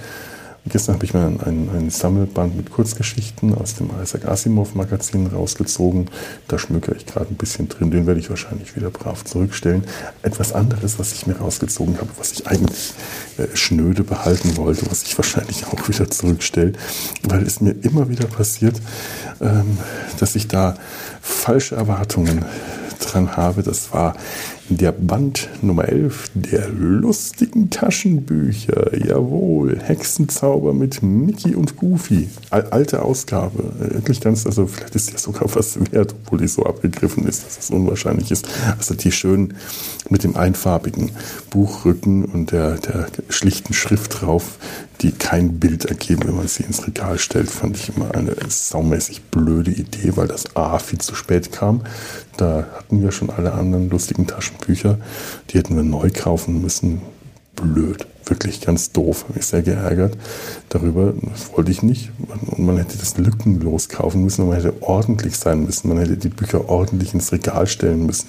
Gestern 0.69 0.95
habe 0.95 1.04
ich 1.04 1.12
mir 1.12 1.26
ein, 1.26 1.69
ein, 1.75 1.90
Sammelband 1.90 2.57
mit 2.57 2.71
Kurzgeschichten 2.71 3.52
aus 3.52 3.75
dem 3.75 3.90
Isaac 4.00 4.26
Asimov 4.26 4.76
Magazin 4.76 5.26
rausgezogen. 5.26 6.09
Da 6.47 6.57
schmücke 6.57 6.95
ich 6.95 7.04
gerade 7.04 7.26
ein 7.31 7.35
bisschen 7.35 7.69
drin. 7.69 7.90
Den 7.90 8.07
werde 8.07 8.21
ich 8.21 8.31
wahrscheinlich 8.31 8.76
wieder 8.76 8.90
brav 8.90 9.25
zurückstellen. 9.25 9.83
Etwas 10.23 10.52
anderes, 10.52 11.00
was 11.00 11.12
ich 11.14 11.26
mir 11.26 11.35
rausgezogen 11.35 11.97
habe, 11.99 12.11
was 12.16 12.31
ich 12.31 12.47
eigentlich 12.47 12.95
äh, 13.38 13.57
schnöde 13.57 14.04
behalten 14.04 14.57
wollte, 14.57 14.88
was 14.88 15.02
ich 15.02 15.19
wahrscheinlich 15.19 15.66
auch 15.66 15.88
wieder 15.88 16.09
zurückstelle, 16.09 16.75
weil 17.25 17.42
es 17.42 17.61
mir 17.61 17.73
immer 17.83 18.09
wieder 18.09 18.26
passiert, 18.26 18.81
ähm, 19.40 19.78
dass 20.21 20.37
ich 20.37 20.47
da 20.47 20.76
falsche 21.21 21.75
Erwartungen 21.75 22.45
dran 23.00 23.37
habe. 23.37 23.64
Das 23.64 23.92
war 23.92 24.14
der 24.69 24.92
Band 24.92 25.49
Nummer 25.61 25.88
11 25.88 26.31
der 26.35 26.69
lustigen 26.69 27.71
Taschenbücher. 27.71 28.97
Jawohl, 28.97 29.78
Hexenzauber 29.78 30.73
mit 30.73 31.02
Mickey 31.02 31.54
und 31.54 31.76
Goofy. 31.76 32.28
Alte 32.50 33.02
Ausgabe. 33.02 33.73
Wirklich 33.78 34.21
ganz, 34.21 34.47
also 34.47 34.66
vielleicht 34.66 34.95
ist 34.95 35.12
ja 35.12 35.19
sogar 35.19 35.54
was 35.54 35.78
wert, 35.92 36.14
obwohl 36.14 36.38
die 36.38 36.49
so 36.49 36.64
abgegriffen 36.64 37.26
ist, 37.26 37.45
dass 37.45 37.59
es 37.59 37.71
unwahrscheinlich 37.71 38.31
ist. 38.31 38.49
Also 38.78 38.95
die 38.95 39.12
schön 39.12 39.54
mit 40.09 40.25
dem 40.25 40.37
einfarbigen 40.37 41.11
Buchrücken 41.50 42.25
und 42.25 42.52
der, 42.52 42.78
der 42.78 43.09
schlichten 43.28 43.75
Schrift 43.75 44.21
drauf, 44.21 44.59
die 45.00 45.12
kein 45.12 45.59
Bild 45.59 45.87
ergeben, 45.87 46.23
wenn 46.26 46.37
man 46.37 46.49
sie 46.49 46.62
ins 46.62 46.87
Regal 46.87 47.19
stellt, 47.19 47.50
fand 47.50 47.76
ich 47.76 47.97
immer 47.97 48.14
eine 48.14 48.37
saumäßig 48.49 49.23
blöde 49.23 49.73
Idee, 49.73 50.16
weil 50.16 50.28
das 50.28 50.54
A 50.54 50.78
viel 50.78 51.00
zu 51.00 51.14
spät 51.14 51.52
kam. 51.52 51.83
Da 52.37 52.66
hatten 52.76 53.02
wir 53.02 53.12
schon 53.12 53.31
alle 53.31 53.52
anderen 53.52 53.90
lustigen 53.90 54.26
Taschenbücher. 54.52 54.99
Die 55.50 55.59
hätten 55.59 55.76
wir 55.76 55.82
neu 55.82 56.11
kaufen 56.11 56.61
müssen. 56.62 57.02
Blöd. 57.54 58.06
Wirklich 58.25 58.61
ganz 58.61 58.92
doof. 58.92 59.25
Habe 59.25 59.35
mich 59.35 59.47
sehr 59.47 59.62
geärgert 59.62 60.16
darüber. 60.68 61.12
Das 61.32 61.56
wollte 61.56 61.71
ich 61.71 61.82
nicht. 61.82 62.11
Und 62.47 62.61
man 62.61 62.78
hätte 62.78 62.97
das 62.97 63.18
lückenlos 63.18 63.88
kaufen 63.88 64.25
müssen. 64.25 64.47
Man 64.49 64.56
hätte 64.56 64.75
ordentlich 64.80 65.37
sein 65.37 65.64
müssen. 65.64 65.88
Man 65.88 65.99
hätte 65.99 66.16
die 66.16 66.28
Bücher 66.28 66.68
ordentlich 66.68 67.14
ins 67.14 67.32
Regal 67.32 67.66
stellen 67.66 68.06
müssen. 68.06 68.28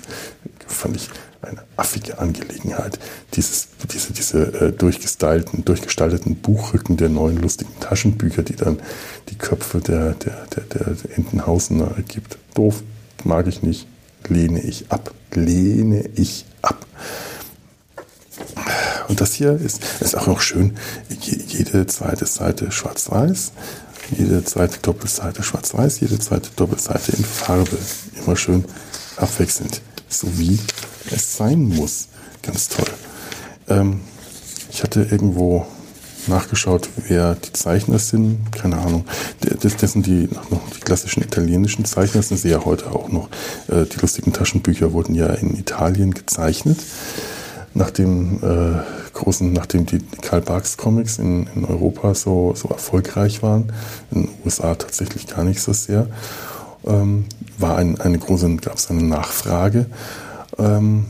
Fand 0.67 0.95
ich 0.97 1.09
eine 1.41 1.61
affige 1.75 2.19
Angelegenheit. 2.19 2.99
Dieses, 3.33 3.67
diese 3.91 4.13
diese 4.13 4.39
äh, 4.53 4.71
durchgestylten, 4.71 5.65
durchgestalteten 5.65 6.35
Buchrücken 6.35 6.95
der 6.95 7.09
neuen 7.09 7.41
lustigen 7.41 7.73
Taschenbücher, 7.81 8.43
die 8.43 8.55
dann 8.55 8.79
die 9.29 9.35
Köpfe 9.35 9.79
der, 9.79 10.13
der, 10.13 10.45
der, 10.55 10.63
der 10.63 11.17
Entenhausener 11.17 11.91
gibt. 12.07 12.37
Doof, 12.53 12.81
mag 13.25 13.47
ich 13.47 13.61
nicht, 13.61 13.87
lehne 14.29 14.61
ich 14.61 14.91
ab. 14.91 15.13
Lehne 15.33 16.09
ich 16.15 16.45
ab. 16.61 16.85
Und 19.07 19.21
das 19.21 19.33
hier 19.33 19.53
ist, 19.53 19.81
ist 19.99 20.17
auch 20.17 20.27
noch 20.27 20.41
schön, 20.41 20.77
jede 21.21 21.85
zweite 21.87 22.25
Seite 22.25 22.71
schwarz-weiß, 22.71 23.51
jede 24.17 24.43
zweite 24.43 24.79
Doppelseite 24.79 25.43
schwarz-weiß, 25.43 25.99
jede 25.99 26.19
zweite 26.19 26.49
Doppelseite 26.55 27.11
in 27.11 27.23
Farbe. 27.23 27.77
Immer 28.23 28.35
schön 28.35 28.65
abwechselnd, 29.17 29.81
so 30.07 30.27
wie 30.37 30.59
es 31.11 31.37
sein 31.37 31.63
muss. 31.63 32.07
Ganz 32.41 32.69
toll. 32.69 32.89
Ähm, 33.67 34.01
ich 34.71 34.83
hatte 34.83 35.03
irgendwo 35.03 35.67
nachgeschaut, 36.27 36.89
wer 37.07 37.35
die 37.35 37.53
Zeichner 37.53 37.99
sind. 37.99 38.51
Keine 38.51 38.77
Ahnung. 38.77 39.05
Das, 39.61 39.75
das 39.77 39.91
sind 39.93 40.05
die, 40.05 40.29
noch 40.49 40.61
die 40.75 40.79
klassischen 40.79 41.23
italienischen 41.23 41.85
Zeichner. 41.85 42.19
Das 42.19 42.29
sind 42.29 42.37
sie 42.37 42.49
ja 42.49 42.63
heute 42.65 42.91
auch 42.91 43.09
noch. 43.09 43.29
Äh, 43.67 43.85
die 43.85 43.99
lustigen 43.99 44.33
Taschenbücher 44.33 44.93
wurden 44.93 45.15
ja 45.15 45.27
in 45.27 45.57
Italien 45.57 46.13
gezeichnet. 46.13 46.79
Nach 47.73 47.89
dem 47.89 48.37
äh, 48.43 48.81
großen, 49.13 49.51
nachdem 49.51 49.85
die 49.85 49.99
Karl 50.21 50.41
Barks 50.41 50.77
Comics 50.77 51.17
in, 51.17 51.47
in 51.55 51.65
Europa 51.65 52.13
so, 52.13 52.53
so 52.55 52.69
erfolgreich 52.69 53.41
waren, 53.41 53.71
in 54.11 54.23
den 54.23 54.29
USA 54.45 54.75
tatsächlich 54.75 55.27
gar 55.27 55.43
nicht 55.43 55.61
so 55.61 55.73
sehr, 55.73 56.07
ähm, 56.85 57.25
war 57.57 57.77
ein, 57.77 57.99
eine 57.99 58.19
große, 58.19 58.57
gab 58.57 58.75
es 58.75 58.89
eine 58.89 59.03
Nachfrage. 59.03 59.87
Ähm, 60.59 61.05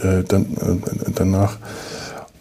äh, 0.00 0.22
dann, 0.24 0.44
äh, 0.44 1.10
danach 1.14 1.58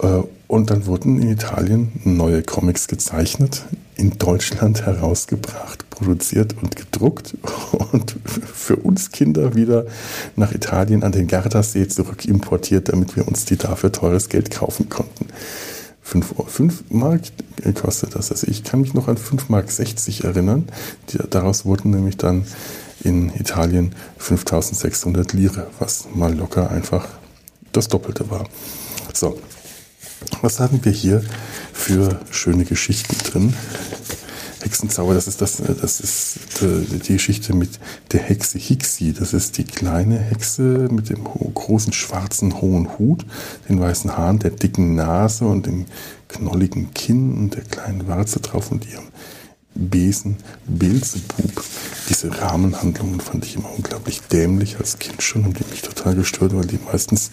äh, 0.01 0.21
und 0.47 0.69
dann 0.69 0.85
wurden 0.85 1.21
in 1.21 1.29
Italien 1.29 1.91
neue 2.03 2.41
Comics 2.41 2.87
gezeichnet, 2.87 3.65
in 3.95 4.17
Deutschland 4.17 4.85
herausgebracht, 4.85 5.89
produziert 5.89 6.55
und 6.61 6.75
gedruckt 6.75 7.35
und 7.91 8.15
für 8.23 8.77
uns 8.77 9.11
Kinder 9.11 9.55
wieder 9.55 9.85
nach 10.35 10.53
Italien 10.53 11.03
an 11.03 11.11
den 11.11 11.27
Gardasee 11.27 11.87
zurück 11.87 12.25
importiert, 12.25 12.89
damit 12.89 13.15
wir 13.15 13.27
uns 13.27 13.45
die 13.45 13.57
dafür 13.57 13.91
teures 13.91 14.29
Geld 14.29 14.51
kaufen 14.51 14.89
konnten. 14.89 15.27
5, 16.03 16.35
5 16.47 16.83
Mark 16.89 17.21
kostet 17.75 18.15
das. 18.15 18.31
Also 18.31 18.47
ich 18.47 18.63
kann 18.63 18.79
mich 18.79 18.93
noch 18.93 19.09
an 19.09 19.17
5 19.17 19.49
Mark 19.49 19.69
60 19.69 20.23
erinnern. 20.23 20.69
Daraus 21.29 21.65
wurden 21.65 21.91
nämlich 21.91 22.15
dann 22.15 22.45
in 23.03 23.29
Italien 23.35 23.93
5600 24.17 25.33
Lire, 25.33 25.67
was 25.79 26.07
mal 26.15 26.33
locker 26.33 26.71
einfach 26.71 27.09
das 27.73 27.89
Doppelte 27.89 28.29
war. 28.29 28.45
So, 29.13 29.37
was 30.41 30.59
haben 30.59 30.83
wir 30.83 30.91
hier 30.91 31.23
für 31.73 32.19
schöne 32.31 32.65
Geschichten 32.65 33.17
drin? 33.29 33.53
Hexenzauber, 34.61 35.13
das 35.13 35.27
ist, 35.27 35.41
das, 35.41 35.57
das 35.57 35.99
ist 35.99 36.39
die 36.61 37.13
Geschichte 37.13 37.55
mit 37.55 37.79
der 38.11 38.21
Hexe 38.21 38.57
Hixi. 38.57 39.13
Das 39.13 39.33
ist 39.33 39.57
die 39.57 39.63
kleine 39.63 40.19
Hexe 40.19 40.89
mit 40.91 41.09
dem 41.09 41.23
großen 41.23 41.93
schwarzen 41.93 42.59
hohen 42.59 42.97
Hut, 42.97 43.25
den 43.69 43.79
weißen 43.79 44.17
Haaren, 44.17 44.39
der 44.39 44.51
dicken 44.51 44.95
Nase 44.95 45.45
und 45.45 45.65
dem 45.67 45.85
knolligen 46.27 46.93
Kinn 46.93 47.37
und 47.37 47.55
der 47.55 47.63
kleinen 47.63 48.07
Warze 48.07 48.39
drauf 48.39 48.71
und 48.71 48.89
ihrem 48.89 49.05
Besen, 49.73 50.37
Beelzebub. 50.65 51.63
Diese 52.09 52.41
Rahmenhandlungen 52.41 53.19
fand 53.19 53.45
ich 53.45 53.55
immer 53.55 53.69
unglaublich 53.75 54.21
dämlich 54.21 54.77
als 54.79 54.97
Kind 54.97 55.21
schon 55.21 55.43
und 55.43 55.59
die 55.59 55.65
mich 55.69 55.81
total 55.81 56.15
gestört, 56.15 56.55
weil 56.55 56.65
die 56.65 56.79
meistens 56.85 57.31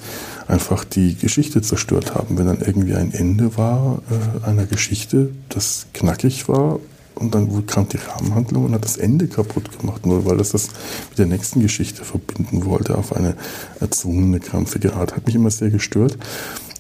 einfach 0.49 0.85
die 0.85 1.15
Geschichte 1.15 1.63
zerstört 1.63 2.15
haben. 2.15 2.37
Wenn 2.39 2.47
dann 2.47 2.61
irgendwie 2.61 2.95
ein 2.95 3.13
Ende 3.13 3.57
war 3.57 4.03
äh, 4.11 4.47
einer 4.47 4.67
Geschichte, 4.67 5.31
das 5.49 5.87
knackig 5.95 6.49
war 6.49 6.81
und 7.15 7.35
dann 7.35 7.67
kam 7.67 7.89
die 7.89 7.99
Rahmenhandlung 7.99 8.65
und 8.65 8.75
hat 8.75 8.85
das 8.85 8.97
Ende 8.97 9.29
kaputt 9.29 9.79
gemacht, 9.79 10.05
nur 10.07 10.27
weil 10.27 10.39
das 10.39 10.51
das 10.51 10.69
mit 11.11 11.19
der 11.19 11.27
nächsten 11.27 11.61
Geschichte 11.61 12.05
verbinden 12.05 12.65
wollte 12.65 12.99
auf 12.99 13.15
eine 13.15 13.37
erzwungene, 13.81 14.41
krampfige 14.41 14.95
Art. 14.95 15.15
Hat 15.15 15.27
mich 15.27 15.37
immer 15.37 15.51
sehr 15.51 15.71
gestört. 15.71 16.19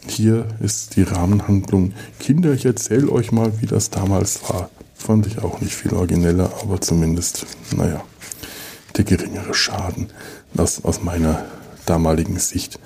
Hier 0.08 0.46
ist 0.60 0.96
die 0.96 1.02
Rahmenhandlung 1.02 1.92
Kinder, 2.18 2.52
ich 2.52 2.66
erzähle 2.66 3.10
euch 3.10 3.30
mal, 3.30 3.52
wie 3.60 3.66
das 3.66 3.90
damals 3.90 4.40
war. 4.48 4.68
Fand 5.04 5.26
ich 5.26 5.38
auch 5.40 5.60
nicht 5.60 5.74
viel 5.74 5.92
origineller, 5.92 6.50
aber 6.62 6.80
zumindest, 6.80 7.44
naja, 7.76 8.02
der 8.96 9.04
geringere 9.04 9.52
Schaden 9.52 10.08
aus, 10.56 10.82
aus 10.82 11.02
meiner 11.02 11.44
damaligen 11.84 12.38
Sicht. 12.38 12.78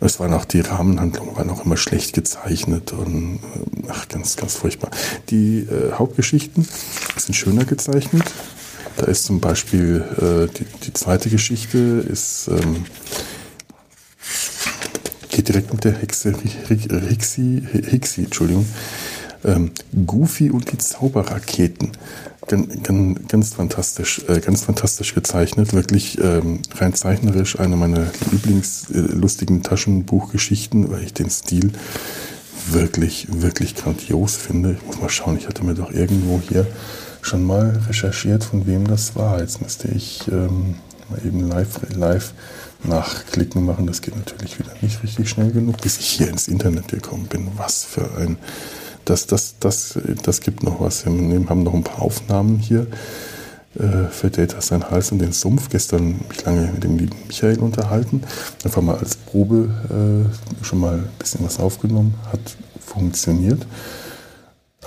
Es 0.00 0.18
war 0.20 0.28
noch 0.28 0.46
die 0.46 0.60
Rahmenhandlung, 0.60 1.36
war 1.36 1.44
noch 1.44 1.66
immer 1.66 1.76
schlecht 1.76 2.14
gezeichnet 2.14 2.94
und 2.94 3.40
äh, 3.84 3.88
ach, 3.88 4.08
ganz, 4.08 4.36
ganz 4.36 4.54
furchtbar. 4.54 4.90
Die 5.28 5.58
äh, 5.58 5.92
Hauptgeschichten 5.92 6.66
sind 7.18 7.34
schöner 7.34 7.66
gezeichnet. 7.66 8.24
Da 8.96 9.04
ist 9.04 9.26
zum 9.26 9.40
Beispiel 9.40 10.02
äh, 10.16 10.56
die, 10.56 10.64
die, 10.86 10.94
zweite 10.94 11.28
Geschichte 11.28 11.76
ist 11.78 12.48
ähm, 12.48 12.86
geht 15.28 15.48
direkt 15.48 15.74
mit 15.74 15.84
der 15.84 15.92
Hexe 15.92 16.34
Hixi, 16.68 17.62
Hixi, 17.70 18.24
Entschuldigung, 18.24 18.66
ähm, 19.44 19.72
Goofy 20.06 20.50
und 20.50 20.70
die 20.72 20.78
Zauberraketen. 20.78 21.92
Ganz, 22.46 22.82
ganz, 22.82 23.28
ganz 23.28 23.54
fantastisch, 23.54 24.22
äh, 24.28 24.40
ganz 24.40 24.64
fantastisch 24.64 25.14
gezeichnet, 25.14 25.72
wirklich 25.72 26.18
ähm, 26.20 26.60
rein 26.76 26.94
zeichnerisch 26.94 27.60
eine 27.60 27.76
meiner 27.76 28.06
lieblingslustigen 28.32 29.58
äh, 29.58 29.62
Taschenbuchgeschichten, 29.62 30.90
weil 30.90 31.04
ich 31.04 31.14
den 31.14 31.30
Stil 31.30 31.72
wirklich, 32.68 33.28
wirklich 33.30 33.76
grandios 33.76 34.36
finde. 34.36 34.72
Ich 34.72 34.86
muss 34.86 35.00
mal 35.00 35.08
schauen, 35.08 35.36
ich 35.36 35.48
hatte 35.48 35.64
mir 35.64 35.74
doch 35.74 35.92
irgendwo 35.92 36.40
hier 36.40 36.66
schon 37.22 37.44
mal 37.44 37.80
recherchiert, 37.88 38.44
von 38.44 38.66
wem 38.66 38.86
das 38.86 39.16
war. 39.16 39.40
Jetzt 39.40 39.60
müsste 39.60 39.88
ich 39.88 40.26
ähm, 40.30 40.76
mal 41.08 41.20
eben 41.24 41.48
live, 41.48 41.80
live 41.94 42.32
nachklicken 42.82 43.64
machen. 43.64 43.86
Das 43.86 44.00
geht 44.00 44.16
natürlich 44.16 44.58
wieder 44.58 44.72
nicht 44.80 45.02
richtig 45.02 45.28
schnell 45.28 45.50
genug, 45.50 45.80
bis 45.80 45.98
ich 45.98 46.06
hier 46.06 46.28
ins 46.28 46.48
Internet 46.48 46.88
gekommen 46.88 47.26
bin. 47.26 47.48
Was 47.56 47.84
für 47.84 48.10
ein. 48.16 48.36
Das, 49.10 49.26
das, 49.26 49.56
das, 49.58 49.98
das 50.22 50.40
gibt 50.40 50.62
noch 50.62 50.80
was. 50.80 51.04
Wir 51.04 51.10
haben 51.48 51.64
noch 51.64 51.74
ein 51.74 51.82
paar 51.82 52.00
Aufnahmen 52.00 52.58
hier 52.58 52.86
äh, 53.74 54.06
für 54.08 54.30
Data 54.30 54.60
sein 54.60 54.88
Hals 54.88 55.10
und 55.10 55.18
den 55.18 55.32
Sumpf. 55.32 55.68
Gestern 55.68 56.20
mich 56.28 56.44
lange 56.44 56.70
mit 56.72 56.84
dem 56.84 56.96
lieben 56.96 57.16
Michael 57.26 57.58
unterhalten. 57.58 58.22
Einfach 58.62 58.82
mal 58.82 58.98
als 58.98 59.16
Probe 59.16 59.68
äh, 59.90 60.64
schon 60.64 60.78
mal 60.78 60.98
ein 60.98 61.08
bisschen 61.18 61.44
was 61.44 61.58
aufgenommen. 61.58 62.14
Hat 62.30 62.56
funktioniert. 62.78 63.66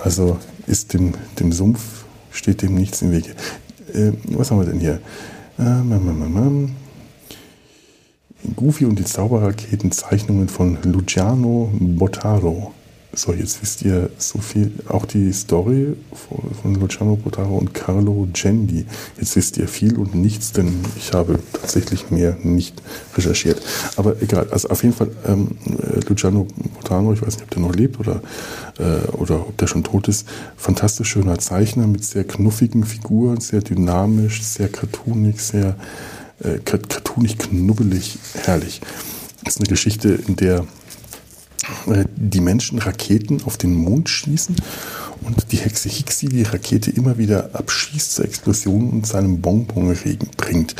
Also 0.02 0.38
ist 0.66 0.94
dem, 0.94 1.12
dem 1.38 1.52
Sumpf, 1.52 2.06
steht 2.30 2.62
dem 2.62 2.76
nichts 2.76 3.02
im 3.02 3.12
Wege. 3.12 3.32
Äh, 3.92 4.12
was 4.28 4.50
haben 4.50 4.58
wir 4.58 4.66
denn 4.66 4.80
hier? 4.80 5.00
Ähm, 5.58 6.76
Goofy 8.56 8.86
und 8.86 8.98
die 8.98 9.04
Zauberraketen 9.04 9.92
Zeichnungen 9.92 10.48
von 10.48 10.78
Luciano 10.82 11.70
Bottaro. 11.78 12.72
So, 13.16 13.32
jetzt 13.32 13.62
wisst 13.62 13.82
ihr 13.82 14.10
so 14.18 14.40
viel, 14.40 14.72
auch 14.88 15.06
die 15.06 15.32
Story 15.32 15.94
von 16.62 16.74
Luciano 16.74 17.14
Botaro 17.14 17.58
und 17.58 17.72
Carlo 17.72 18.26
Gendi. 18.32 18.86
Jetzt 19.18 19.36
wisst 19.36 19.56
ihr 19.56 19.68
viel 19.68 19.96
und 19.98 20.16
nichts, 20.16 20.50
denn 20.50 20.84
ich 20.96 21.12
habe 21.12 21.38
tatsächlich 21.52 22.10
mehr 22.10 22.36
nicht 22.42 22.82
recherchiert. 23.16 23.62
Aber 23.96 24.20
egal, 24.20 24.48
also 24.50 24.68
auf 24.68 24.82
jeden 24.82 24.96
Fall 24.96 25.10
ähm, 25.26 25.56
Luciano 26.08 26.48
Botaro, 26.74 27.12
ich 27.12 27.22
weiß 27.22 27.36
nicht, 27.36 27.44
ob 27.44 27.50
der 27.50 27.62
noch 27.62 27.74
lebt 27.74 28.00
oder, 28.00 28.20
äh, 28.78 29.06
oder 29.12 29.40
ob 29.46 29.56
der 29.58 29.68
schon 29.68 29.84
tot 29.84 30.08
ist, 30.08 30.26
fantastisch 30.56 31.10
schöner 31.10 31.38
Zeichner 31.38 31.86
mit 31.86 32.04
sehr 32.04 32.24
knuffigen 32.24 32.82
Figuren, 32.84 33.40
sehr 33.40 33.60
dynamisch, 33.60 34.42
sehr 34.42 34.68
cartoonig, 34.68 35.40
sehr 35.40 35.76
äh, 36.40 36.58
cartoonig, 36.64 37.38
knubbelig, 37.38 38.18
herrlich. 38.42 38.80
Das 39.44 39.54
ist 39.54 39.60
eine 39.60 39.68
Geschichte, 39.68 40.18
in 40.26 40.34
der 40.34 40.60
äh, 40.60 40.64
die 42.16 42.40
Menschen 42.40 42.78
Raketen 42.78 43.42
auf 43.44 43.56
den 43.56 43.74
Mond 43.74 44.08
schießen 44.08 44.56
und 45.22 45.52
die 45.52 45.56
Hexe 45.56 45.88
Hixi 45.88 46.28
die 46.28 46.42
Rakete 46.42 46.90
immer 46.90 47.18
wieder 47.18 47.50
abschießt 47.54 48.14
zur 48.14 48.24
Explosion 48.24 48.90
und 48.90 49.06
seinem 49.06 49.40
Bonbonregen 49.40 50.28
bringt. 50.36 50.74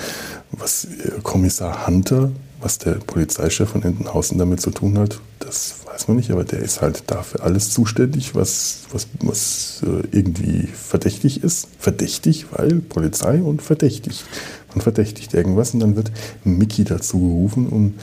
Was 0.52 0.84
äh, 0.84 1.20
Kommissar 1.22 1.86
Hunter, 1.86 2.30
was 2.60 2.78
der 2.78 2.92
Polizeichef 2.92 3.70
von 3.70 3.82
Entenhausen 3.82 4.38
damit 4.38 4.60
zu 4.60 4.70
tun 4.70 4.98
hat, 4.98 5.20
das 5.40 5.76
weiß 5.84 6.08
man 6.08 6.16
nicht, 6.16 6.30
aber 6.30 6.44
der 6.44 6.60
ist 6.60 6.80
halt 6.80 7.04
dafür 7.06 7.42
alles 7.42 7.70
zuständig, 7.70 8.34
was, 8.34 8.80
was, 8.90 9.06
was 9.20 9.82
äh, 9.84 10.06
irgendwie 10.16 10.66
verdächtig 10.66 11.42
ist. 11.42 11.68
Verdächtig, 11.78 12.46
weil 12.52 12.80
Polizei 12.80 13.42
und 13.42 13.62
verdächtig. 13.62 14.24
Man 14.70 14.80
verdächtigt 14.80 15.34
irgendwas 15.34 15.72
und 15.74 15.80
dann 15.80 15.96
wird 15.96 16.10
Mickey 16.42 16.84
dazu 16.84 17.20
gerufen, 17.20 17.68
um 17.68 17.94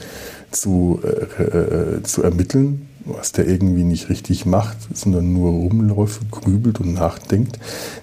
zu, 0.52 1.00
äh, 1.02 1.42
äh, 1.42 2.02
zu 2.02 2.22
ermitteln, 2.22 2.88
was 3.04 3.32
der 3.32 3.48
irgendwie 3.48 3.84
nicht 3.84 4.08
richtig 4.08 4.46
macht, 4.46 4.76
sondern 4.94 5.32
nur 5.32 5.50
rumläuft, 5.50 6.30
grübelt 6.30 6.80
und 6.80 6.94
nachdenkt. 6.94 7.58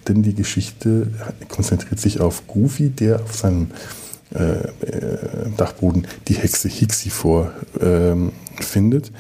Denn 0.08 0.24
die 0.24 0.34
Geschichte 0.34 1.08
konzentriert 1.48 2.00
sich 2.00 2.20
auf 2.20 2.48
Goofy, 2.48 2.90
der 2.90 3.22
auf 3.22 3.36
seinem 3.36 3.68
äh, 4.34 4.60
äh 4.86 5.18
Dachboden 5.58 6.08
die 6.28 6.36
Hexe 6.36 6.70
Hixi 6.70 7.10
vorfindet, 7.10 9.08
ähm, 9.08 9.14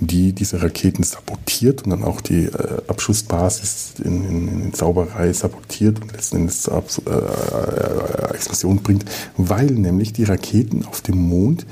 die 0.00 0.32
diese 0.32 0.62
Raketen 0.62 1.02
sabotiert 1.02 1.82
und 1.82 1.90
dann 1.90 2.04
auch 2.04 2.20
die 2.20 2.44
äh, 2.44 2.82
Abschussbasis 2.88 3.94
in, 4.02 4.24
in, 4.24 4.62
in, 4.62 4.74
Zauberei 4.74 5.32
sabotiert 5.32 6.00
und 6.00 6.12
letzten 6.12 6.36
Endes 6.36 6.62
zur 6.62 6.74
Abs 6.74 7.02
äh, 7.06 7.10
äh, 7.10 8.34
Explosion 8.34 8.78
bringt, 8.82 9.04
weil 9.36 9.66
nämlich 9.66 10.12
die 10.12 10.24
Raketen 10.24 10.84
auf 10.86 11.00
dem 11.00 11.18
Mond 11.18 11.66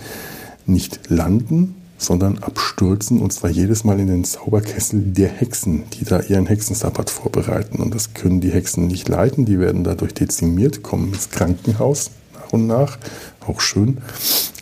nicht 0.66 1.10
landen, 1.10 1.74
sondern 1.98 2.38
abstürzen 2.38 3.20
und 3.20 3.32
zwar 3.32 3.50
jedes 3.50 3.84
Mal 3.84 4.00
in 4.00 4.08
den 4.08 4.24
Zauberkessel 4.24 5.00
der 5.00 5.28
Hexen, 5.28 5.84
die 5.94 6.04
da 6.04 6.20
ihren 6.20 6.46
Hexensabbat 6.46 7.10
vorbereiten. 7.10 7.80
Und 7.80 7.94
das 7.94 8.14
können 8.14 8.40
die 8.40 8.50
Hexen 8.50 8.86
nicht 8.86 9.08
leiten, 9.08 9.44
die 9.44 9.58
werden 9.58 9.84
dadurch 9.84 10.14
dezimiert, 10.14 10.82
kommen 10.82 11.12
ins 11.12 11.30
Krankenhaus 11.30 12.10
nach 12.34 12.52
und 12.52 12.66
nach, 12.66 12.98
auch 13.46 13.60
schön, 13.60 13.98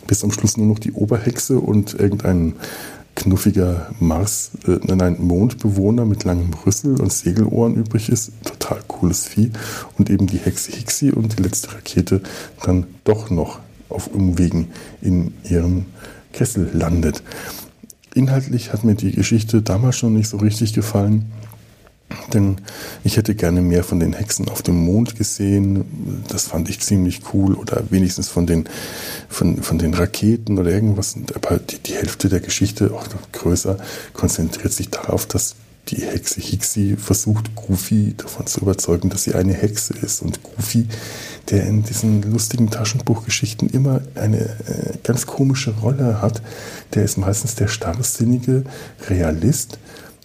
bis 0.07 0.23
am 0.23 0.31
Schluss 0.31 0.57
nur 0.57 0.67
noch 0.67 0.79
die 0.79 0.93
Oberhexe 0.93 1.59
und 1.59 1.93
irgendein 1.93 2.53
knuffiger 3.15 3.91
Mars, 3.99 4.51
äh, 4.67 4.79
nein, 4.83 5.17
Mondbewohner 5.19 6.05
mit 6.05 6.23
langem 6.23 6.51
Rüssel 6.65 6.99
und 6.99 7.11
Segelohren 7.13 7.75
übrig 7.75 8.09
ist. 8.09 8.31
Total 8.43 8.79
cooles 8.87 9.27
Vieh. 9.27 9.51
Und 9.97 10.09
eben 10.09 10.27
die 10.27 10.39
Hexe 10.39 10.71
Hixi 10.71 11.11
und 11.11 11.37
die 11.37 11.43
letzte 11.43 11.73
Rakete 11.73 12.21
dann 12.63 12.87
doch 13.03 13.29
noch 13.29 13.59
auf 13.93 14.07
Umwegen 14.07 14.69
in 15.01 15.33
ihrem 15.43 15.85
Kessel 16.31 16.69
landet. 16.73 17.23
Inhaltlich 18.13 18.73
hat 18.73 18.83
mir 18.83 18.95
die 18.95 19.11
Geschichte 19.11 19.61
damals 19.61 19.97
schon 19.97 20.13
nicht 20.13 20.29
so 20.29 20.37
richtig 20.37 20.73
gefallen, 20.73 21.31
denn 22.31 22.57
ich 23.03 23.17
hätte 23.17 23.33
gerne 23.35 23.61
mehr 23.61 23.83
von 23.83 23.99
den 23.99 24.13
Hexen 24.13 24.49
auf 24.49 24.61
dem 24.61 24.85
Mond 24.85 25.15
gesehen. 25.15 26.23
Das 26.27 26.43
fand 26.43 26.69
ich 26.69 26.79
ziemlich 26.79 27.21
cool 27.33 27.55
oder 27.55 27.83
wenigstens 27.89 28.29
von 28.29 28.45
den, 28.45 28.65
von, 29.29 29.63
von 29.63 29.79
den 29.79 29.93
Raketen 29.93 30.59
oder 30.59 30.71
irgendwas. 30.71 31.15
Aber 31.33 31.57
die, 31.57 31.79
die 31.79 31.93
Hälfte 31.93 32.29
der 32.29 32.39
Geschichte, 32.39 32.93
auch 32.93 33.07
größer, 33.31 33.77
konzentriert 34.13 34.73
sich 34.73 34.89
darauf, 34.89 35.25
dass 35.25 35.55
die 35.89 36.01
Hexe 36.01 36.39
Hixi 36.39 36.95
versucht, 36.97 37.55
Goofy 37.55 38.13
davon 38.15 38.47
zu 38.47 38.61
überzeugen, 38.61 39.09
dass 39.09 39.23
sie 39.23 39.33
eine 39.33 39.53
Hexe 39.53 39.93
ist. 39.93 40.21
Und 40.21 40.41
Goofy, 40.43 40.87
der 41.49 41.65
in 41.65 41.83
diesen 41.83 42.21
lustigen 42.23 42.69
Taschenbuchgeschichten 42.69 43.69
immer 43.69 44.01
eine 44.15 44.39
äh, 44.39 44.97
ganz 45.03 45.25
komische 45.25 45.71
Rolle 45.71 46.21
hat, 46.21 46.41
der 46.93 47.03
ist 47.03 47.17
meistens 47.17 47.55
der 47.55 47.67
starrsinnige 47.67 48.63
Realist 49.09 49.77